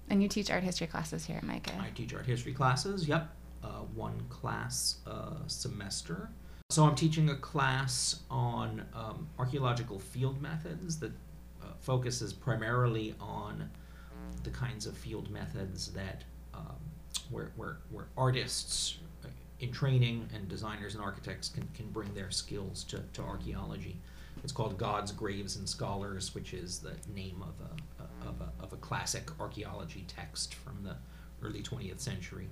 And 0.10 0.22
you 0.22 0.28
teach 0.28 0.50
art 0.50 0.64
history 0.64 0.88
classes 0.88 1.26
here 1.26 1.38
at 1.38 1.44
MICA. 1.44 1.74
I 1.80 1.90
teach 1.96 2.14
art 2.14 2.26
history 2.26 2.54
classes, 2.54 3.08
yep, 3.08 3.30
uh, 3.64 3.82
one 3.94 4.20
class 4.30 4.98
a 5.06 5.38
semester. 5.48 6.30
So 6.72 6.86
I'm 6.86 6.96
teaching 6.96 7.30
a 7.30 7.36
class 7.36 8.22
on 8.30 8.86
um, 8.94 9.28
archaeological 9.38 10.00
field 10.00 10.42
methods 10.42 10.98
that 11.00 11.12
uh, 11.62 11.66
focuses 11.80 12.34
primarily 12.34 13.14
on 13.20 13.70
the 14.44 14.50
kinds 14.50 14.86
of 14.86 14.98
field 14.98 15.30
methods 15.30 15.92
that 15.92 16.24
um, 16.54 16.78
where, 17.30 17.52
where, 17.56 17.78
where 17.92 18.08
artists 18.18 18.98
in 19.62 19.72
training 19.72 20.28
and 20.34 20.50
designers 20.50 20.96
and 20.96 21.04
architects 21.04 21.48
can, 21.50 21.68
can 21.76 21.88
bring 21.92 22.14
their 22.14 22.32
skills 22.32 22.84
to, 22.86 23.02
to 23.14 23.22
archaeology. 23.22 23.96
It's 24.44 24.52
called 24.52 24.78
Gods, 24.78 25.12
Graves, 25.12 25.56
and 25.56 25.70
Scholars, 25.70 26.34
which 26.34 26.54
is 26.54 26.80
the 26.80 26.94
name 27.14 27.44
of 27.44 27.54
a, 28.04 28.28
of 28.28 28.42
a, 28.42 28.64
of 28.64 28.74
a 28.74 28.78
classic 28.78 29.30
archaeology 29.40 30.04
text 30.08 30.56
from 30.56 30.84
the 30.84 30.96
early 31.44 31.62
20th 31.62 32.00
century. 32.00 32.48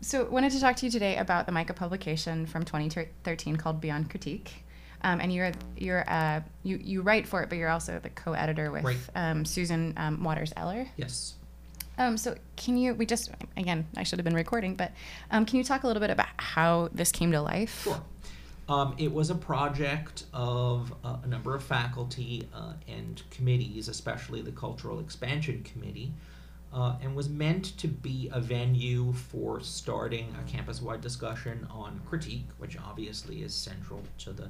So, 0.00 0.24
wanted 0.26 0.52
to 0.52 0.60
talk 0.60 0.76
to 0.76 0.86
you 0.86 0.92
today 0.92 1.16
about 1.16 1.46
the 1.46 1.52
MICA 1.52 1.74
publication 1.74 2.46
from 2.46 2.64
2013 2.64 3.56
called 3.56 3.80
Beyond 3.80 4.10
Critique. 4.10 4.64
Um, 5.04 5.20
and 5.20 5.32
you're 5.32 5.50
you're 5.76 6.08
uh, 6.08 6.42
you 6.62 6.76
you 6.80 7.02
write 7.02 7.26
for 7.26 7.42
it, 7.42 7.48
but 7.48 7.58
you're 7.58 7.70
also 7.70 7.98
the 8.00 8.10
co-editor 8.10 8.70
with 8.70 8.84
Right. 8.84 8.96
um, 9.16 9.44
Susan 9.44 9.94
um, 9.96 10.22
Waters 10.22 10.52
Eller. 10.56 10.86
Yes. 10.96 11.34
Um, 11.98 12.16
so, 12.16 12.34
can 12.56 12.76
you? 12.76 12.94
We 12.94 13.06
just 13.06 13.30
again, 13.56 13.86
I 13.96 14.02
should 14.02 14.18
have 14.18 14.24
been 14.24 14.34
recording, 14.34 14.74
but 14.76 14.92
um, 15.30 15.44
can 15.44 15.58
you 15.58 15.64
talk 15.64 15.84
a 15.84 15.86
little 15.86 16.00
bit 16.00 16.10
about 16.10 16.28
how 16.36 16.88
this 16.92 17.12
came 17.12 17.32
to 17.32 17.40
life? 17.40 17.82
Sure. 17.82 18.02
Um, 18.68 18.94
it 18.96 19.12
was 19.12 19.28
a 19.30 19.34
project 19.34 20.24
of 20.32 20.94
uh, 21.04 21.16
a 21.22 21.26
number 21.26 21.54
of 21.54 21.62
faculty 21.62 22.48
uh, 22.54 22.74
and 22.88 23.22
committees, 23.30 23.88
especially 23.88 24.40
the 24.40 24.52
Cultural 24.52 25.00
Expansion 25.00 25.62
Committee, 25.64 26.12
uh, 26.72 26.96
and 27.02 27.14
was 27.14 27.28
meant 27.28 27.76
to 27.78 27.88
be 27.88 28.30
a 28.32 28.40
venue 28.40 29.12
for 29.12 29.60
starting 29.60 30.34
a 30.40 30.50
campus-wide 30.50 31.00
discussion 31.00 31.66
on 31.70 32.00
critique, 32.06 32.48
which 32.58 32.78
obviously 32.78 33.42
is 33.42 33.52
central 33.52 34.00
to 34.18 34.32
the 34.32 34.48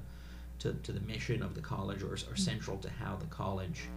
to, 0.58 0.74
to 0.84 0.92
the 0.92 1.00
mission 1.00 1.42
of 1.42 1.56
the 1.56 1.60
college, 1.60 2.04
or, 2.04 2.12
or 2.12 2.36
central 2.36 2.76
to 2.76 2.88
how 2.88 3.16
the 3.16 3.26
college 3.26 3.88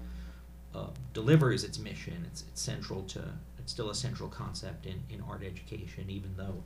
uh, 0.75 0.87
delivers 1.13 1.63
its 1.63 1.79
mission. 1.79 2.25
It's, 2.29 2.43
it's 2.47 2.61
central 2.61 3.03
to 3.03 3.23
it's 3.59 3.71
still 3.71 3.89
a 3.89 3.95
central 3.95 4.29
concept 4.29 4.85
in, 4.85 5.01
in 5.09 5.23
art 5.27 5.41
education, 5.43 6.05
even 6.07 6.35
though 6.37 6.63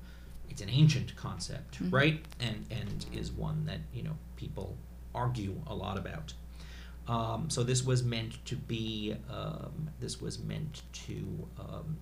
it's 0.49 0.61
an 0.61 0.69
ancient 0.69 1.15
concept, 1.15 1.77
right? 1.89 2.25
And 2.39 2.65
and 2.71 3.05
is 3.13 3.31
one 3.31 3.65
that 3.65 3.79
you 3.93 4.03
know 4.03 4.17
people 4.35 4.75
argue 5.15 5.55
a 5.67 5.75
lot 5.75 5.97
about. 5.97 6.33
Um, 7.07 7.49
so 7.49 7.63
this 7.63 7.83
was 7.83 8.03
meant 8.03 8.43
to 8.45 8.55
be 8.55 9.15
um, 9.31 9.89
this 9.99 10.19
was 10.19 10.39
meant 10.39 10.83
to 11.07 11.47
um, 11.59 11.97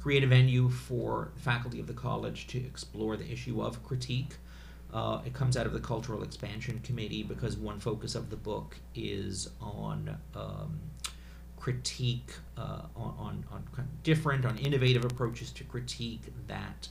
create 0.00 0.24
a 0.24 0.26
venue 0.26 0.68
for 0.68 1.32
faculty 1.36 1.80
of 1.80 1.86
the 1.86 1.92
college 1.92 2.46
to 2.48 2.58
explore 2.58 3.16
the 3.16 3.30
issue 3.30 3.62
of 3.62 3.82
critique. 3.82 4.34
Uh, 4.92 5.20
it 5.24 5.32
comes 5.32 5.56
out 5.56 5.64
of 5.64 5.72
the 5.72 5.80
Cultural 5.80 6.22
Expansion 6.22 6.78
Committee 6.80 7.22
because 7.22 7.56
one 7.56 7.80
focus 7.80 8.14
of 8.14 8.28
the 8.28 8.36
book 8.36 8.76
is 8.94 9.48
on 9.60 10.18
um, 10.34 10.78
critique, 11.62 12.32
uh, 12.58 12.80
on, 12.96 13.44
on, 13.52 13.64
on 13.78 13.88
different, 14.02 14.44
on 14.44 14.58
innovative 14.58 15.04
approaches 15.04 15.52
to 15.52 15.62
critique 15.62 16.22
that 16.48 16.88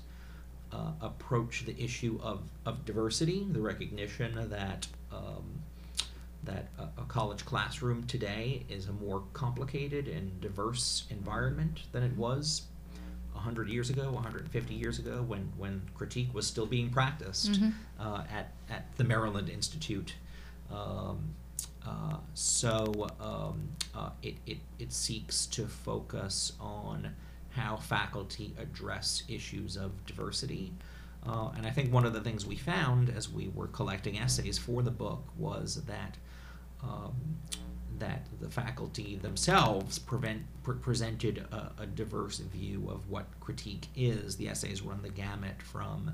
uh, 0.72 0.94
approach 1.02 1.66
the 1.66 1.78
issue 1.78 2.18
of, 2.24 2.40
of 2.66 2.86
diversity, 2.86 3.46
the 3.52 3.60
recognition 3.60 4.50
that 4.50 4.88
um, 5.12 5.44
that 6.46 6.70
a, 6.80 7.02
a 7.02 7.06
college 7.10 7.46
classroom 7.46 8.04
today 8.06 8.66
is 8.70 8.88
a 8.88 8.94
more 8.94 9.22
complicated 9.34 10.08
and 10.08 10.40
diverse 10.40 11.04
environment 11.10 11.82
than 11.92 12.02
it 12.02 12.16
was 12.16 12.64
100 13.34 13.68
years 13.68 13.90
ago, 13.90 14.10
150 14.10 14.74
years 14.74 15.00
ago, 15.00 15.22
when, 15.28 15.52
when 15.58 15.82
critique 15.94 16.34
was 16.34 16.48
still 16.48 16.66
being 16.66 16.90
practiced 16.90 17.60
uh, 18.00 18.24
at, 18.32 18.54
at 18.70 18.86
the 18.96 19.04
Maryland 19.04 19.50
Institute. 19.50 20.16
Um, 20.72 21.36
uh, 21.86 22.18
so 22.34 23.08
um, 23.20 23.70
uh, 23.96 24.10
it, 24.22 24.36
it, 24.46 24.58
it 24.80 24.94
seeks 24.94 25.46
to 25.48 25.66
focus 25.68 26.54
on 26.60 27.16
how 27.50 27.76
faculty 27.76 28.54
address 28.58 29.24
issues 29.28 29.76
of 29.76 30.06
diversity. 30.06 30.74
Uh, 31.26 31.50
and 31.56 31.66
I 31.66 31.70
think 31.70 31.94
one 31.94 32.06
of 32.06 32.14
the 32.14 32.22
things 32.22 32.46
we 32.46 32.56
found 32.56 33.10
as 33.10 33.30
we 33.30 33.50
were 33.50 33.68
collecting 33.68 34.18
essays 34.18 34.58
for 34.58 34.82
the 34.82 34.92
book 34.92 35.24
was 35.38 35.84
that 35.86 36.18
um, 36.84 37.14
that 38.00 38.26
the 38.40 38.50
faculty 38.50 39.16
themselves 39.16 40.00
prevent, 40.00 40.42
pre- 40.64 40.76
presented 40.76 41.46
a, 41.52 41.72
a 41.84 41.86
diverse 41.86 42.40
view 42.40 42.90
of 42.90 43.08
what 43.10 43.28
critique 43.40 43.88
is. 43.96 44.38
The 44.38 44.50
essays 44.50 44.82
run 44.82 45.04
the 45.04 45.10
gamut 45.10 45.62
from 45.62 46.14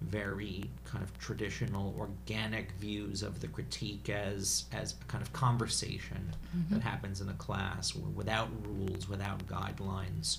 very 0.00 0.64
kind 0.84 1.02
of 1.02 1.16
traditional 1.18 1.94
organic 1.98 2.72
views 2.72 3.22
of 3.22 3.40
the 3.40 3.48
critique 3.48 4.08
as 4.08 4.64
as 4.72 4.94
a 5.00 5.04
kind 5.06 5.22
of 5.22 5.32
conversation 5.32 6.32
that 6.70 6.80
happens 6.82 7.20
in 7.20 7.28
a 7.28 7.34
class 7.34 7.94
without 7.94 8.48
rules 8.66 9.08
without 9.08 9.44
guidelines 9.46 10.38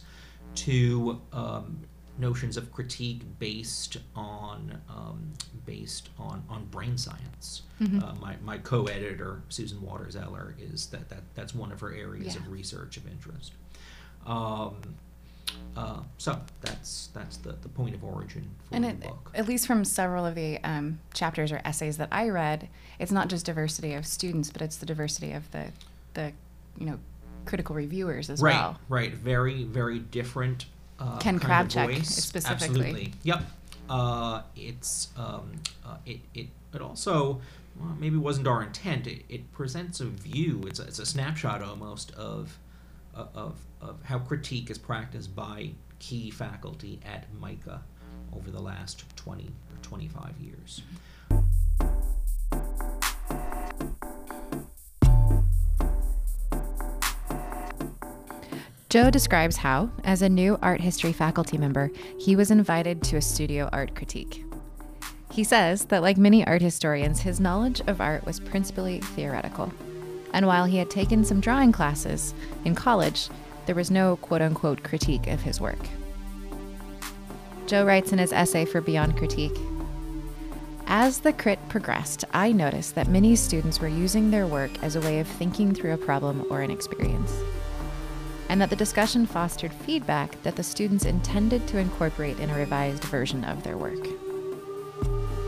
to 0.56 1.22
um, 1.34 1.78
notions 2.18 2.58
of 2.58 2.72
critique 2.72 3.22
based 3.40 3.98
on 4.16 4.80
um, 4.90 5.32
based 5.66 6.10
on, 6.18 6.44
on 6.50 6.66
brain 6.66 6.98
science. 6.98 7.64
Uh, 7.82 8.14
my, 8.20 8.36
my 8.44 8.58
co-editor 8.58 9.42
Susan 9.50 9.82
Waters 9.82 10.16
Eller 10.18 10.54
is 10.60 10.88
that, 10.88 11.08
that 11.10 11.22
that's 11.36 11.54
one 11.56 11.72
of 11.72 11.80
her 11.80 11.94
areas 11.94 12.36
Yeah. 12.36 12.42
of 12.42 12.52
research 12.52 12.98
of 12.98 13.08
interest. 13.10 13.54
Um, 14.26 14.76
uh, 15.78 16.02
so 16.18 16.40
that's 16.62 17.08
that's 17.14 17.38
the, 17.38 17.54
the 17.62 17.70
point 17.70 17.96
of 17.96 18.04
origin 18.04 18.50
for 18.68 18.76
And 18.76 18.84
the 18.84 18.90
it, 18.90 19.00
book. 19.02 19.32
at 19.34 19.48
least 19.48 19.66
from 19.68 19.86
several 19.86 20.26
of 20.26 20.36
the 20.36 20.60
um, 20.64 21.00
chapters 21.14 21.52
or 21.52 21.62
essays 21.64 21.98
that 21.98 22.10
I 22.12 22.30
read, 22.30 22.68
it's 23.00 23.12
not 23.12 23.30
just 23.30 23.46
diversity 23.46 23.94
of 23.94 24.06
students, 24.06 24.52
but 24.52 24.62
it's 24.62 24.78
the 24.78 24.86
diversity 24.86 25.32
of 25.34 25.50
the 25.52 25.68
the 26.16 26.34
you 26.78 26.86
know 26.86 27.00
critical 27.46 27.76
reviewers 27.76 28.30
as 28.30 28.42
right, 28.42 28.54
well. 28.54 28.80
right. 28.90 29.12
right. 29.12 29.14
Very, 29.14 29.64
very 29.64 30.00
different. 30.00 30.66
Uh, 31.00 31.18
Ken 31.20 31.40
kind 31.40 31.66
of 31.66 31.72
Krabchek 31.72 31.86
voice. 31.96 32.10
specifically. 32.10 32.82
Absolutely. 32.82 33.14
Yep. 33.24 33.42
Uh, 33.90 34.42
it's 34.56 35.08
um, 35.18 35.54
uh, 35.86 35.96
it, 36.06 36.20
it 36.36 36.48
it 36.74 36.82
also 36.82 37.42
well, 37.80 37.96
maybe 38.00 38.18
wasn't 38.18 38.48
our 38.48 38.62
intent. 38.62 39.08
It, 39.08 39.24
it 39.30 39.52
presents 39.54 40.00
a 40.02 40.06
view. 40.06 40.64
It's 40.68 40.80
a, 40.80 40.84
it's 40.84 41.00
a 41.00 41.06
snapshot 41.06 41.62
almost 41.62 42.12
of 42.16 42.58
of, 43.34 43.60
of 43.82 44.02
how 44.04 44.20
critique 44.20 44.70
is 44.70 44.78
practiced 44.78 45.36
by 45.36 45.72
key 46.00 46.32
faculty 46.32 47.00
at 47.06 47.28
MICA 47.42 47.82
over 48.36 48.52
the 48.52 48.62
last 48.62 49.04
20 49.16 49.46
or 49.46 49.78
25 49.82 50.38
years. 50.40 50.82
Joe 58.90 59.12
describes 59.12 59.58
how, 59.58 59.92
as 60.04 60.24
a 60.24 60.30
new 60.30 60.58
art 60.64 60.82
history 60.82 61.14
faculty 61.14 61.60
member, 61.60 61.92
he 62.18 62.36
was 62.36 62.50
invited 62.50 63.04
to 63.04 63.18
a 63.18 63.22
studio 63.22 63.70
art 63.72 63.94
critique. 63.94 64.44
He 65.32 65.44
says 65.44 65.86
that, 65.86 66.02
like 66.02 66.18
many 66.18 66.46
art 66.48 66.64
historians, 66.64 67.20
his 67.20 67.40
knowledge 67.40 67.82
of 67.82 68.02
art 68.02 68.26
was 68.26 68.40
principally 68.40 69.00
theoretical. 69.00 69.72
And 70.34 70.46
while 70.48 70.66
he 70.66 70.78
had 70.78 70.90
taken 70.90 71.26
some 71.26 71.40
drawing 71.40 71.72
classes 71.72 72.34
in 72.66 72.76
college, 72.76 73.30
there 73.66 73.76
was 73.76 73.92
no 73.92 74.16
quote 74.18 74.42
unquote 74.42 74.84
critique 74.84 75.28
of 75.28 75.42
his 75.42 75.62
work. 75.62 75.80
Joe 77.68 77.86
writes 77.86 78.12
in 78.12 78.18
his 78.18 78.34
essay 78.34 78.66
for 78.66 78.82
Beyond 78.82 79.16
Critique 79.16 79.56
As 80.88 81.20
the 81.20 81.34
crit 81.34 81.60
progressed, 81.70 82.26
I 82.34 82.52
noticed 82.52 82.96
that 82.96 83.08
many 83.08 83.36
students 83.36 83.80
were 83.80 83.88
using 83.88 84.32
their 84.32 84.48
work 84.48 84.72
as 84.84 84.96
a 84.96 85.02
way 85.02 85.20
of 85.20 85.28
thinking 85.28 85.76
through 85.76 85.94
a 85.94 85.98
problem 85.98 86.48
or 86.50 86.62
an 86.62 86.72
experience, 86.72 87.32
and 88.50 88.60
that 88.60 88.72
the 88.72 88.76
discussion 88.76 89.28
fostered 89.28 89.72
feedback 89.72 90.42
that 90.42 90.56
the 90.56 90.64
students 90.64 91.06
intended 91.06 91.68
to 91.68 91.78
incorporate 91.78 92.40
in 92.40 92.50
a 92.50 92.58
revised 92.58 93.04
version 93.04 93.44
of 93.44 93.62
their 93.62 93.78
work. 93.78 94.04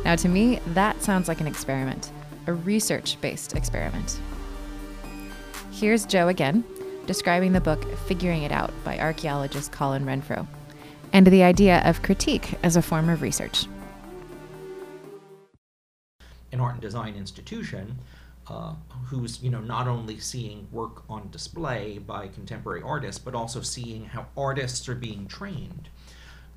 Now, 0.06 0.15
to 0.15 0.30
me, 0.30 0.60
that 0.67 1.02
sounds 1.02 1.28
like 1.28 1.41
an 1.41 1.48
experiment, 1.48 2.12
a 2.46 2.54
research 2.54 3.20
based 3.20 3.56
experiment. 3.56 4.20
Here's 5.82 6.06
Joe 6.06 6.28
again, 6.28 6.63
describing 7.08 7.54
the 7.54 7.60
book 7.60 7.84
Figuring 8.06 8.44
It 8.44 8.52
Out 8.52 8.72
by 8.84 9.00
archaeologist 9.00 9.72
Colin 9.72 10.06
Renfrew, 10.06 10.46
and 11.12 11.26
the 11.26 11.41
idea 11.41 11.82
of 11.86 12.04
critique 12.04 12.54
as 12.62 12.76
a 12.76 12.84
form 12.84 13.10
of 13.10 13.24
research. 13.24 13.65
An 16.52 16.60
art 16.60 16.74
and 16.74 16.82
design 16.84 17.15
institution 17.15 17.98
uh, 18.48 18.76
who's 19.06 19.41
you 19.41 19.50
know 19.50 19.60
not 19.60 19.88
only 19.88 20.20
seeing 20.20 20.67
work 20.72 21.02
on 21.10 21.32
display 21.32 21.98
by 21.98 22.28
contemporary 22.28 22.84
artists, 22.84 23.17
but 23.17 23.34
also 23.34 23.62
seeing 23.62 24.06
how 24.06 24.28
artists 24.38 24.88
are 24.88 24.94
being 24.94 25.26
trained. 25.26 25.89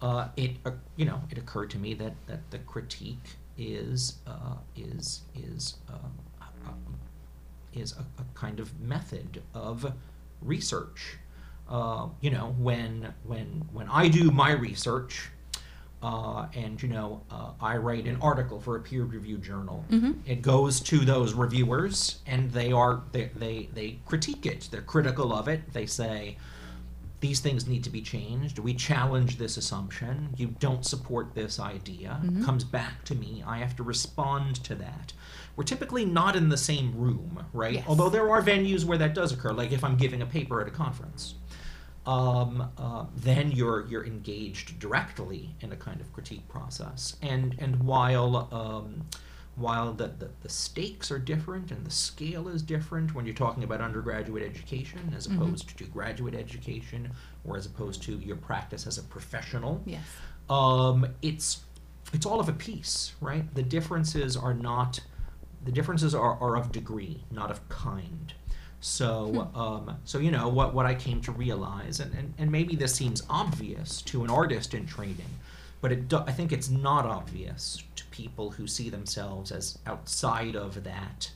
Uh, 0.03 0.29
it 0.37 0.57
uh, 0.67 0.73
you 0.97 1.07
know 1.07 1.23
it 1.31 1.39
occurred 1.39 1.71
to 1.71 1.79
me 1.79 1.95
that 1.95 2.13
that 2.27 2.51
the 2.51 2.59
critique 2.59 3.39
is 3.57 4.19
uh, 4.27 4.57
is 4.77 5.23
is 5.35 5.77
uh, 5.89 6.11
is 7.77 7.93
a, 7.93 8.01
a, 8.21 8.25
kind 8.35 8.61
of 8.61 8.81
method 8.81 9.43
of 9.55 9.93
research. 10.41 11.19
Uh, 11.69 12.09
you 12.21 12.31
know, 12.31 12.55
when 12.59 13.15
when 13.25 13.67
when 13.73 13.89
I 13.89 14.09
do 14.09 14.31
my 14.31 14.53
research, 14.53 15.31
uh, 16.03 16.47
and 16.55 16.83
you 16.83 16.89
know, 16.91 17.23
uh, 17.31 17.53
I 17.61 17.79
write 17.79 18.05
an 18.05 18.19
article 18.21 18.61
for 18.61 18.77
a 18.77 18.81
peer-reviewed 18.81 19.43
journal. 19.43 19.85
Mm-hmm. 19.91 20.13
It 20.27 20.43
goes 20.43 20.81
to 20.81 20.99
those 20.99 21.33
reviewers, 21.33 22.21
and 22.27 22.51
they 22.53 22.73
are 22.73 23.03
they, 23.13 23.31
they 23.35 23.71
they 23.73 23.99
critique 24.05 24.45
it. 24.45 24.69
They're 24.71 24.83
critical 24.83 25.33
of 25.33 25.49
it. 25.49 25.73
They 25.73 25.87
say 25.87 26.37
these 27.21 27.41
things 27.41 27.67
need 27.67 27.83
to 27.85 27.89
be 27.91 28.03
changed. 28.03 28.59
We 28.59 28.75
challenge 28.75 29.39
this 29.39 29.57
assumption. 29.57 30.35
You 30.37 30.49
don't 30.59 30.85
support 30.85 31.35
this 31.35 31.59
idea. 31.59 32.21
Mm-hmm. 32.23 32.45
Comes 32.45 32.65
back 32.65 33.03
to 33.05 33.15
me. 33.15 33.43
I 33.47 33.57
have 33.57 33.75
to 33.77 33.83
respond 33.83 34.57
to 34.65 34.75
that 34.75 35.15
we're 35.57 35.65
typically 35.65 36.05
not 36.05 36.37
in 36.37 36.49
the 36.49 36.57
same 36.57 36.97
room, 36.97 37.45
right? 37.53 37.75
Yes. 37.75 37.85
Although 37.87 38.09
there 38.09 38.29
are 38.31 38.43
venues 38.43 38.85
where 38.85 38.99
that 38.99 39.15
does 39.15 39.33
occur, 39.33 39.53
like 39.53 39.73
if 39.73 39.85
I'm 39.85 39.97
giving 39.97 40.23
a 40.23 40.27
paper 40.27 40.61
at 40.61 40.69
a 40.69 40.73
conference. 40.73 41.35
Um, 42.07 42.71
uh, 42.77 43.07
then 43.17 43.51
you're 43.51 43.87
you're 43.87 44.05
engaged 44.05 44.79
directly 44.79 45.55
in 45.63 45.73
a 45.73 45.77
kind 45.77 46.03
of 46.03 46.13
critique 46.13 46.47
process, 46.49 47.17
and 47.23 47.57
and 47.59 47.83
while 47.83 48.47
um, 48.53 49.07
while 49.57 49.93
the, 49.93 50.09
the, 50.19 50.29
the, 50.43 50.49
stakes 50.49 51.11
are 51.11 51.19
different 51.19 51.71
and 51.71 51.87
the 51.87 51.91
scale 51.91 52.49
is 52.49 52.63
different 52.63 53.15
when 53.15 53.25
you're 53.25 53.35
talking 53.35 53.63
about 53.63 53.81
undergraduate 53.81 54.43
education 54.43 55.15
as 55.17 55.27
mm-hmm. 55.29 55.41
opposed 55.41 55.69
mm-hmm. 55.69 55.85
to 55.85 55.91
graduate 55.91 56.35
education 56.35 57.11
or 57.45 57.57
as 57.57 57.67
opposed 57.67 58.03
to 58.03 58.19
your 58.19 58.37
practice 58.37 58.87
as 58.87 58.99
a 58.99 59.03
professional 59.03 59.81
yes 59.87 60.03
um, 60.51 61.07
it's 61.23 61.61
it's 62.13 62.27
all 62.27 62.41
of 62.41 62.49
a 62.49 62.53
piece 62.53 63.13
right 63.21 63.55
the 63.55 63.63
differences 63.63 64.37
are 64.37 64.55
not 64.55 65.01
the 65.65 65.73
differences 65.73 66.15
are, 66.15 66.39
are 66.41 66.57
of 66.57 66.73
degree, 66.73 67.25
not 67.31 67.51
of 67.51 67.67
kind. 67.69 68.35
So, 68.81 69.49
hmm. 69.53 69.59
um, 69.59 69.97
so 70.05 70.19
you 70.19 70.31
know 70.31 70.49
what 70.49 70.75
what 70.75 70.87
I 70.87 70.95
came 70.95 71.21
to 71.23 71.33
realize, 71.33 72.01
and, 72.01 72.15
and, 72.15 72.35
and 72.37 72.53
maybe 72.53 72.77
this 72.77 72.95
seems 72.95 73.23
obvious 73.31 74.03
to 74.03 74.25
an 74.25 74.31
artist 74.31 74.75
in 74.75 74.87
training, 74.87 75.41
but 75.81 75.91
it 75.91 76.09
do, 76.09 76.19
I 76.19 76.33
think 76.33 76.53
it's 76.53 76.69
not 76.69 77.07
obvious 77.07 77.83
to 77.97 78.05
people 78.07 78.51
who 78.51 78.67
see 78.67 78.91
themselves 78.91 79.51
as 79.51 79.79
outside 79.87 80.55
of 80.55 80.85
that 80.85 81.31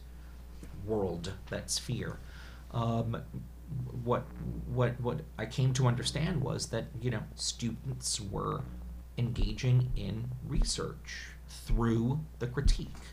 world, 0.84 1.32
that 1.48 1.70
sphere. 1.70 2.18
Um, 2.72 3.22
what 4.04 4.24
what 4.66 5.00
what 5.00 5.20
I 5.38 5.46
came 5.46 5.72
to 5.74 5.86
understand 5.86 6.42
was 6.42 6.66
that 6.66 6.84
you 7.00 7.10
know 7.10 7.22
students 7.34 8.20
were 8.20 8.60
engaging 9.16 9.90
in 9.96 10.28
research 10.46 11.30
through 11.48 12.20
the 12.38 12.46
critique 12.46 13.07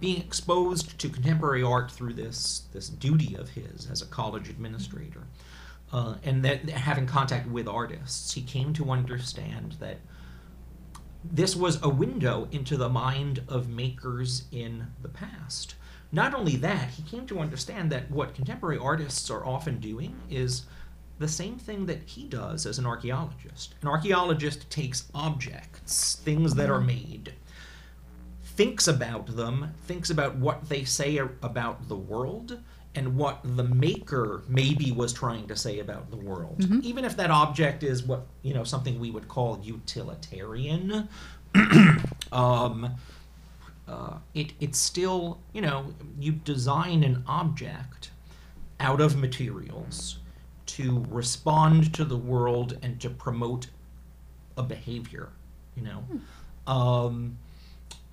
being 0.00 0.20
exposed 0.20 0.96
to 0.96 1.08
contemporary 1.08 1.60
art 1.60 1.90
through 1.90 2.12
this 2.12 2.62
this 2.72 2.88
duty 2.88 3.34
of 3.34 3.48
his 3.48 3.90
as 3.90 4.00
a 4.00 4.06
college 4.06 4.48
administrator, 4.48 5.24
uh, 5.92 6.14
and 6.22 6.44
that 6.44 6.68
having 6.70 7.04
contact 7.04 7.48
with 7.48 7.66
artists, 7.66 8.32
he 8.32 8.40
came 8.42 8.72
to 8.72 8.92
understand 8.92 9.72
that 9.80 9.98
this 11.24 11.56
was 11.56 11.82
a 11.82 11.88
window 11.88 12.46
into 12.52 12.76
the 12.76 12.88
mind 12.88 13.42
of 13.48 13.68
makers 13.68 14.44
in 14.52 14.86
the 15.02 15.08
past. 15.08 15.74
Not 16.12 16.32
only 16.32 16.54
that, 16.56 16.90
he 16.90 17.02
came 17.02 17.26
to 17.26 17.40
understand 17.40 17.90
that 17.90 18.08
what 18.08 18.36
contemporary 18.36 18.78
artists 18.78 19.28
are 19.30 19.44
often 19.44 19.80
doing 19.80 20.14
is 20.30 20.62
the 21.18 21.26
same 21.26 21.58
thing 21.58 21.86
that 21.86 22.04
he 22.04 22.22
does 22.22 22.66
as 22.66 22.78
an 22.78 22.86
archaeologist. 22.86 23.74
An 23.82 23.88
archaeologist 23.88 24.70
takes 24.70 25.10
objects, 25.12 26.14
things 26.22 26.54
that 26.54 26.70
are 26.70 26.80
made, 26.80 27.32
thinks 28.58 28.88
about 28.88 29.36
them, 29.36 29.72
thinks 29.84 30.10
about 30.10 30.34
what 30.34 30.68
they 30.68 30.82
say 30.82 31.18
about 31.18 31.88
the 31.88 31.94
world 31.94 32.60
and 32.96 33.16
what 33.16 33.38
the 33.44 33.62
maker 33.62 34.42
maybe 34.48 34.90
was 34.90 35.12
trying 35.12 35.46
to 35.46 35.54
say 35.54 35.78
about 35.78 36.10
the 36.10 36.16
world. 36.16 36.58
Mm-hmm. 36.58 36.80
Even 36.82 37.04
if 37.04 37.16
that 37.18 37.30
object 37.30 37.84
is 37.84 38.02
what, 38.02 38.26
you 38.42 38.52
know, 38.52 38.64
something 38.64 38.98
we 38.98 39.12
would 39.12 39.28
call 39.28 39.60
utilitarian, 39.62 41.08
um, 42.32 42.96
uh, 43.86 44.14
it, 44.34 44.54
it's 44.58 44.78
still, 44.80 45.38
you 45.52 45.60
know, 45.60 45.94
you 46.18 46.32
design 46.32 47.04
an 47.04 47.22
object 47.28 48.10
out 48.80 49.00
of 49.00 49.14
materials 49.14 50.18
to 50.66 51.06
respond 51.10 51.94
to 51.94 52.04
the 52.04 52.16
world 52.16 52.76
and 52.82 53.00
to 53.02 53.08
promote 53.08 53.68
a 54.56 54.64
behavior, 54.64 55.28
you 55.76 55.84
know. 55.84 56.02
Hmm. 56.66 56.72
Um, 56.72 57.38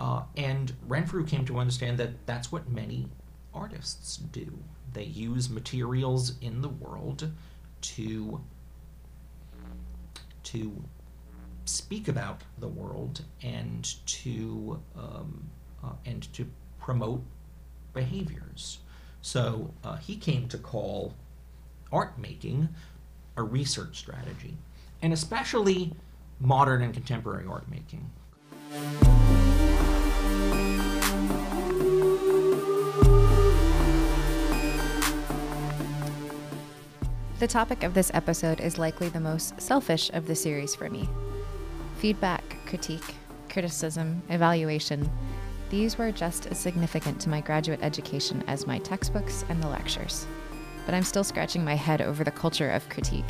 uh, 0.00 0.22
and 0.36 0.72
Renfrew 0.86 1.24
came 1.24 1.44
to 1.46 1.58
understand 1.58 1.98
that 1.98 2.26
that's 2.26 2.52
what 2.52 2.68
many 2.68 3.08
artists 3.54 4.16
do. 4.16 4.58
They 4.92 5.04
use 5.04 5.48
materials 5.48 6.34
in 6.40 6.62
the 6.62 6.68
world 6.68 7.30
to 7.82 8.40
to 10.44 10.84
speak 11.64 12.06
about 12.06 12.42
the 12.58 12.68
world 12.68 13.22
and 13.42 13.94
to 14.06 14.80
um, 14.96 15.50
uh, 15.82 15.92
and 16.04 16.32
to 16.34 16.46
promote 16.78 17.22
behaviors. 17.92 18.78
So 19.22 19.74
uh, 19.82 19.96
he 19.96 20.16
came 20.16 20.48
to 20.48 20.58
call 20.58 21.14
art 21.90 22.18
making 22.18 22.68
a 23.36 23.42
research 23.42 23.98
strategy, 23.98 24.56
and 25.02 25.12
especially 25.12 25.92
modern 26.38 26.82
and 26.82 26.94
contemporary 26.94 27.46
art 27.46 27.68
making. 27.70 28.10
The 37.38 37.46
topic 37.46 37.82
of 37.82 37.92
this 37.92 38.10
episode 38.14 38.60
is 38.60 38.78
likely 38.78 39.10
the 39.10 39.20
most 39.20 39.60
selfish 39.60 40.10
of 40.14 40.26
the 40.26 40.34
series 40.34 40.74
for 40.74 40.88
me. 40.88 41.06
Feedback, 41.98 42.56
critique, 42.64 43.14
criticism, 43.50 44.22
evaluation, 44.30 45.10
these 45.68 45.98
were 45.98 46.10
just 46.10 46.46
as 46.46 46.58
significant 46.58 47.20
to 47.20 47.28
my 47.28 47.42
graduate 47.42 47.80
education 47.82 48.42
as 48.46 48.66
my 48.66 48.78
textbooks 48.78 49.44
and 49.50 49.62
the 49.62 49.68
lectures. 49.68 50.26
But 50.86 50.94
I'm 50.94 51.02
still 51.02 51.24
scratching 51.24 51.62
my 51.62 51.74
head 51.74 52.00
over 52.00 52.24
the 52.24 52.30
culture 52.30 52.70
of 52.70 52.88
critique. 52.88 53.24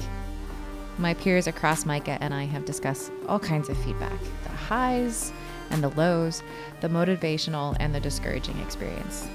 My 0.98 1.14
peers 1.14 1.48
across 1.48 1.84
MICA 1.84 2.22
and 2.22 2.32
I 2.32 2.44
have 2.44 2.64
discussed 2.64 3.10
all 3.28 3.40
kinds 3.40 3.68
of 3.68 3.76
feedback 3.78 4.20
the 4.44 4.50
highs 4.50 5.32
and 5.70 5.82
the 5.82 5.90
lows, 5.90 6.44
the 6.80 6.88
motivational 6.88 7.76
and 7.80 7.92
the 7.92 7.98
discouraging 7.98 8.60
experience. 8.60 9.26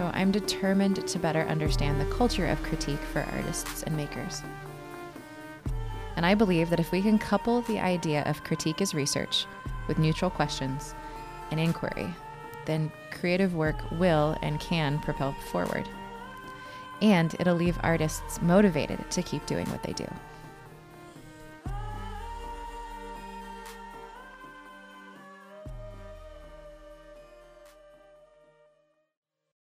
So 0.00 0.10
I'm 0.14 0.30
determined 0.30 1.06
to 1.06 1.18
better 1.18 1.42
understand 1.42 2.00
the 2.00 2.06
culture 2.06 2.46
of 2.46 2.62
critique 2.62 3.02
for 3.12 3.20
artists 3.20 3.82
and 3.82 3.94
makers. 3.94 4.42
And 6.16 6.24
I 6.24 6.34
believe 6.34 6.70
that 6.70 6.80
if 6.80 6.90
we 6.90 7.02
can 7.02 7.18
couple 7.18 7.60
the 7.60 7.78
idea 7.78 8.22
of 8.22 8.42
critique 8.42 8.80
as 8.80 8.94
research 8.94 9.44
with 9.88 9.98
neutral 9.98 10.30
questions 10.30 10.94
and 11.50 11.60
inquiry, 11.60 12.14
then 12.64 12.90
creative 13.10 13.54
work 13.54 13.76
will 13.90 14.38
and 14.40 14.58
can 14.58 14.98
propel 15.00 15.34
forward. 15.50 15.86
And 17.02 17.36
it'll 17.38 17.56
leave 17.56 17.78
artists 17.82 18.40
motivated 18.40 19.10
to 19.10 19.22
keep 19.22 19.44
doing 19.44 19.66
what 19.66 19.82
they 19.82 19.92
do. 19.92 20.10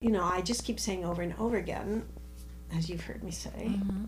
You 0.00 0.12
know, 0.12 0.22
I 0.22 0.42
just 0.42 0.64
keep 0.64 0.78
saying 0.78 1.04
over 1.04 1.22
and 1.22 1.34
over 1.40 1.56
again, 1.56 2.04
as 2.72 2.88
you've 2.88 3.00
heard 3.00 3.24
me 3.24 3.32
say, 3.32 3.50
mm-hmm. 3.50 4.04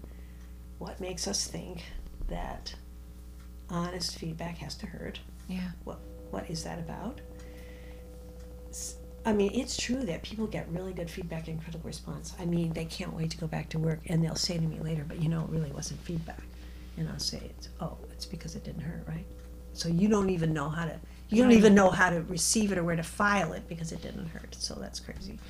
what 0.78 1.00
makes 1.00 1.26
us 1.26 1.48
think 1.48 1.82
that 2.28 2.72
honest 3.68 4.16
feedback 4.16 4.58
has 4.58 4.76
to 4.76 4.86
hurt? 4.86 5.18
Yeah. 5.48 5.70
What 5.82 5.98
what 6.30 6.48
is 6.48 6.62
that 6.62 6.78
about? 6.78 7.20
I 9.26 9.32
mean, 9.32 9.50
it's 9.52 9.76
true 9.76 10.02
that 10.04 10.22
people 10.22 10.46
get 10.46 10.68
really 10.70 10.92
good 10.92 11.10
feedback 11.10 11.48
and 11.48 11.60
critical 11.60 11.88
response. 11.88 12.34
I 12.38 12.44
mean, 12.44 12.72
they 12.72 12.84
can't 12.84 13.12
wait 13.12 13.32
to 13.32 13.36
go 13.36 13.48
back 13.48 13.68
to 13.70 13.78
work, 13.80 13.98
and 14.06 14.22
they'll 14.22 14.36
say 14.36 14.58
to 14.58 14.64
me 14.64 14.78
later, 14.78 15.04
"But 15.06 15.20
you 15.20 15.28
know, 15.28 15.42
it 15.42 15.50
really 15.50 15.72
wasn't 15.72 16.00
feedback." 16.02 16.44
And 16.98 17.08
I'll 17.08 17.18
say, 17.18 17.50
"It's 17.58 17.68
oh, 17.80 17.98
it's 18.12 18.26
because 18.26 18.54
it 18.54 18.62
didn't 18.62 18.82
hurt, 18.82 19.02
right?" 19.08 19.26
So 19.72 19.88
you 19.88 20.06
don't 20.08 20.30
even 20.30 20.52
know 20.52 20.68
how 20.68 20.84
to 20.84 21.00
you 21.30 21.42
don't 21.42 21.52
even 21.52 21.74
know 21.74 21.90
how 21.90 22.10
to 22.10 22.22
receive 22.22 22.70
it 22.70 22.78
or 22.78 22.84
where 22.84 22.96
to 22.96 23.02
file 23.02 23.52
it 23.54 23.66
because 23.68 23.90
it 23.90 24.02
didn't 24.02 24.28
hurt. 24.28 24.54
So 24.54 24.74
that's 24.74 25.00
crazy. 25.00 25.40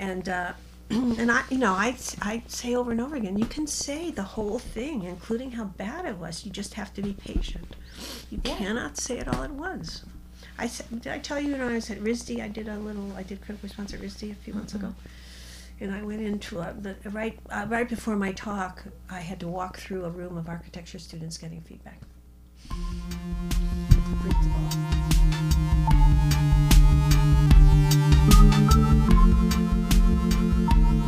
And 0.00 0.28
uh, 0.28 0.52
and 0.90 1.30
I, 1.30 1.44
you 1.50 1.58
know, 1.58 1.74
I 1.74 1.96
I 2.22 2.42
say 2.48 2.74
over 2.74 2.90
and 2.90 3.00
over 3.00 3.14
again, 3.14 3.38
you 3.38 3.44
can 3.44 3.66
say 3.66 4.10
the 4.10 4.22
whole 4.22 4.58
thing, 4.58 5.04
including 5.04 5.52
how 5.52 5.64
bad 5.64 6.06
it 6.06 6.16
was. 6.16 6.44
You 6.44 6.50
just 6.50 6.74
have 6.74 6.92
to 6.94 7.02
be 7.02 7.12
patient. 7.12 7.76
You 8.30 8.38
cannot 8.38 8.96
say 8.96 9.18
it 9.18 9.28
all 9.28 9.44
at 9.44 9.52
once. 9.52 10.04
I 10.58 10.66
said, 10.66 11.02
did 11.02 11.12
I 11.12 11.18
tell 11.18 11.38
you, 11.38 11.56
know, 11.56 11.68
I 11.68 11.74
was 11.74 11.90
at 11.90 12.00
RISD, 12.00 12.42
I 12.42 12.48
did 12.48 12.68
a 12.68 12.76
little, 12.76 13.14
I 13.16 13.22
did 13.22 13.40
critical 13.40 13.66
response 13.66 13.94
at 13.94 14.00
RISD 14.00 14.30
a 14.30 14.34
few 14.34 14.52
months 14.52 14.74
ago. 14.74 14.94
And 15.80 15.90
I 15.90 16.02
went 16.02 16.20
into 16.20 16.58
a, 16.58 16.74
the, 16.78 16.96
right, 17.10 17.38
uh, 17.48 17.64
right 17.66 17.88
before 17.88 18.16
my 18.16 18.32
talk, 18.32 18.84
I 19.08 19.20
had 19.20 19.40
to 19.40 19.48
walk 19.48 19.78
through 19.78 20.04
a 20.04 20.10
room 20.10 20.36
of 20.36 20.50
architecture 20.50 20.98
students 20.98 21.38
getting 21.38 21.62
feedback. 21.62 22.00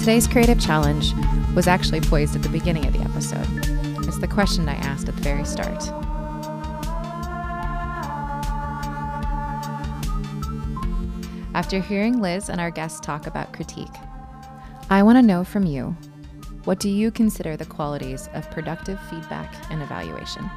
Today's 0.02 0.26
creative 0.26 0.58
challenge 0.58 1.14
was 1.54 1.68
actually 1.68 2.00
poised 2.00 2.34
at 2.34 2.42
the 2.42 2.48
beginning 2.48 2.86
of 2.86 2.92
the 2.92 3.02
episode. 3.02 3.46
It's 4.04 4.18
the 4.18 4.26
question 4.26 4.68
I 4.68 4.74
asked 4.74 5.08
at 5.08 5.14
the 5.14 5.22
very 5.22 5.44
start. 5.44 5.80
After 11.54 11.78
hearing 11.78 12.20
Liz 12.20 12.48
and 12.48 12.60
our 12.60 12.72
guests 12.72 12.98
talk 12.98 13.28
about 13.28 13.52
critique, 13.52 13.94
I 14.90 15.04
want 15.04 15.18
to 15.18 15.22
know 15.22 15.44
from 15.44 15.66
you 15.66 15.96
what 16.64 16.80
do 16.80 16.90
you 16.90 17.12
consider 17.12 17.56
the 17.56 17.64
qualities 17.64 18.28
of 18.34 18.50
productive 18.50 18.98
feedback 19.08 19.54
and 19.70 19.80
evaluation? 19.82 20.50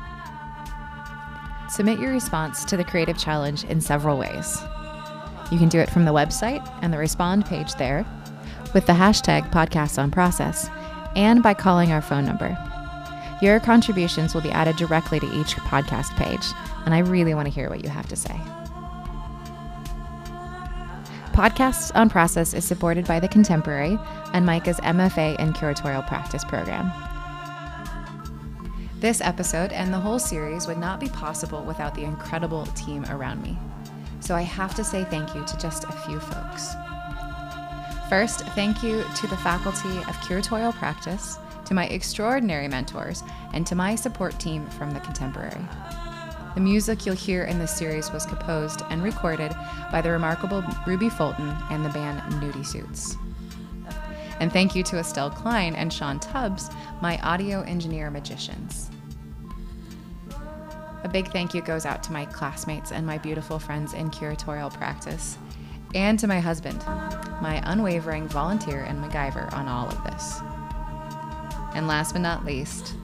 Submit 1.69 1.99
your 1.99 2.11
response 2.11 2.65
to 2.65 2.77
the 2.77 2.83
creative 2.83 3.19
challenge 3.19 3.63
in 3.65 3.79
several 3.79 4.17
ways. 4.17 4.57
You 5.51 5.59
can 5.59 5.69
do 5.69 5.77
it 5.77 5.91
from 5.91 6.05
the 6.05 6.13
website 6.13 6.67
and 6.81 6.91
the 6.91 6.97
respond 6.97 7.45
page 7.45 7.75
there, 7.75 8.07
with 8.75 8.85
the 8.85 8.93
hashtag 8.93 9.49
podcasts 9.51 9.97
on 9.97 10.11
process, 10.11 10.69
and 11.15 11.41
by 11.41 11.53
calling 11.53 11.93
our 11.93 12.01
phone 12.01 12.25
number. 12.25 12.55
Your 13.41 13.59
contributions 13.59 14.33
will 14.33 14.41
be 14.41 14.51
added 14.51 14.75
directly 14.75 15.17
to 15.19 15.39
each 15.39 15.55
podcast 15.55 16.13
page, 16.17 16.45
and 16.85 16.93
I 16.93 16.99
really 16.99 17.33
want 17.33 17.47
to 17.47 17.53
hear 17.53 17.69
what 17.69 17.83
you 17.83 17.89
have 17.89 18.07
to 18.09 18.17
say. 18.17 18.37
Podcasts 21.31 21.91
on 21.95 22.09
Process 22.09 22.53
is 22.53 22.65
supported 22.65 23.05
by 23.07 23.19
The 23.19 23.27
Contemporary 23.27 23.97
and 24.33 24.45
MICA's 24.45 24.79
MFA 24.81 25.39
in 25.39 25.53
Curatorial 25.53 26.05
Practice 26.07 26.43
program. 26.43 26.91
This 28.99 29.21
episode 29.21 29.71
and 29.71 29.93
the 29.93 29.99
whole 29.99 30.19
series 30.19 30.67
would 30.67 30.77
not 30.77 30.99
be 30.99 31.09
possible 31.09 31.63
without 31.63 31.95
the 31.95 32.03
incredible 32.03 32.65
team 32.67 33.05
around 33.05 33.41
me. 33.41 33.57
So 34.19 34.35
I 34.35 34.41
have 34.41 34.75
to 34.75 34.83
say 34.83 35.05
thank 35.05 35.33
you 35.33 35.45
to 35.45 35.57
just 35.57 35.83
a 35.85 35.91
few 35.91 36.19
folks. 36.19 36.73
First, 38.09 38.41
thank 38.49 38.83
you 38.83 39.03
to 39.15 39.27
the 39.27 39.37
faculty 39.37 39.97
of 39.97 40.15
curatorial 40.21 40.73
practice, 40.73 41.39
to 41.65 41.73
my 41.73 41.87
extraordinary 41.87 42.67
mentors, 42.67 43.23
and 43.53 43.65
to 43.65 43.73
my 43.73 43.95
support 43.95 44.37
team 44.39 44.67
from 44.67 44.91
the 44.91 44.99
Contemporary. 44.99 45.65
The 46.53 46.61
music 46.61 47.05
you'll 47.05 47.15
hear 47.15 47.45
in 47.45 47.57
this 47.57 47.75
series 47.75 48.11
was 48.11 48.27
composed 48.27 48.83
and 48.91 49.03
recorded 49.03 49.55
by 49.91 50.01
the 50.01 50.11
remarkable 50.11 50.63
Ruby 50.85 51.09
Fulton 51.09 51.49
and 51.71 51.83
the 51.83 51.89
band 51.89 52.21
Nudie 52.33 52.65
Suits. 52.65 53.17
And 54.39 54.53
thank 54.53 54.75
you 54.75 54.83
to 54.83 54.99
Estelle 54.99 55.31
Klein 55.31 55.73
and 55.73 55.91
Sean 55.91 56.19
Tubbs, 56.19 56.69
my 57.01 57.17
audio 57.21 57.61
engineer 57.61 58.11
magicians. 58.11 58.91
A 61.03 61.09
big 61.09 61.31
thank 61.31 61.55
you 61.55 61.61
goes 61.61 61.85
out 61.85 62.03
to 62.03 62.11
my 62.11 62.25
classmates 62.25 62.91
and 62.91 63.05
my 63.05 63.17
beautiful 63.17 63.57
friends 63.57 63.93
in 63.93 64.11
curatorial 64.11 64.71
practice, 64.71 65.37
and 65.93 66.17
to 66.19 66.27
my 66.27 66.39
husband, 66.39 66.79
my 67.41 67.61
unwavering 67.65 68.27
volunteer 68.27 68.83
and 68.83 69.03
MacGyver 69.03 69.53
on 69.53 69.67
all 69.67 69.87
of 69.87 70.03
this. 70.03 70.39
And 71.75 71.87
last 71.87 72.13
but 72.13 72.21
not 72.21 72.45
least, 72.45 72.95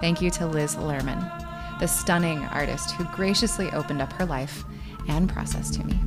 thank 0.00 0.20
you 0.20 0.30
to 0.32 0.46
Liz 0.46 0.76
Lerman, 0.76 1.78
the 1.80 1.88
stunning 1.88 2.44
artist 2.46 2.92
who 2.92 3.04
graciously 3.14 3.70
opened 3.72 4.02
up 4.02 4.12
her 4.14 4.26
life 4.26 4.64
and 5.08 5.28
process 5.28 5.70
to 5.70 5.84
me. 5.84 5.98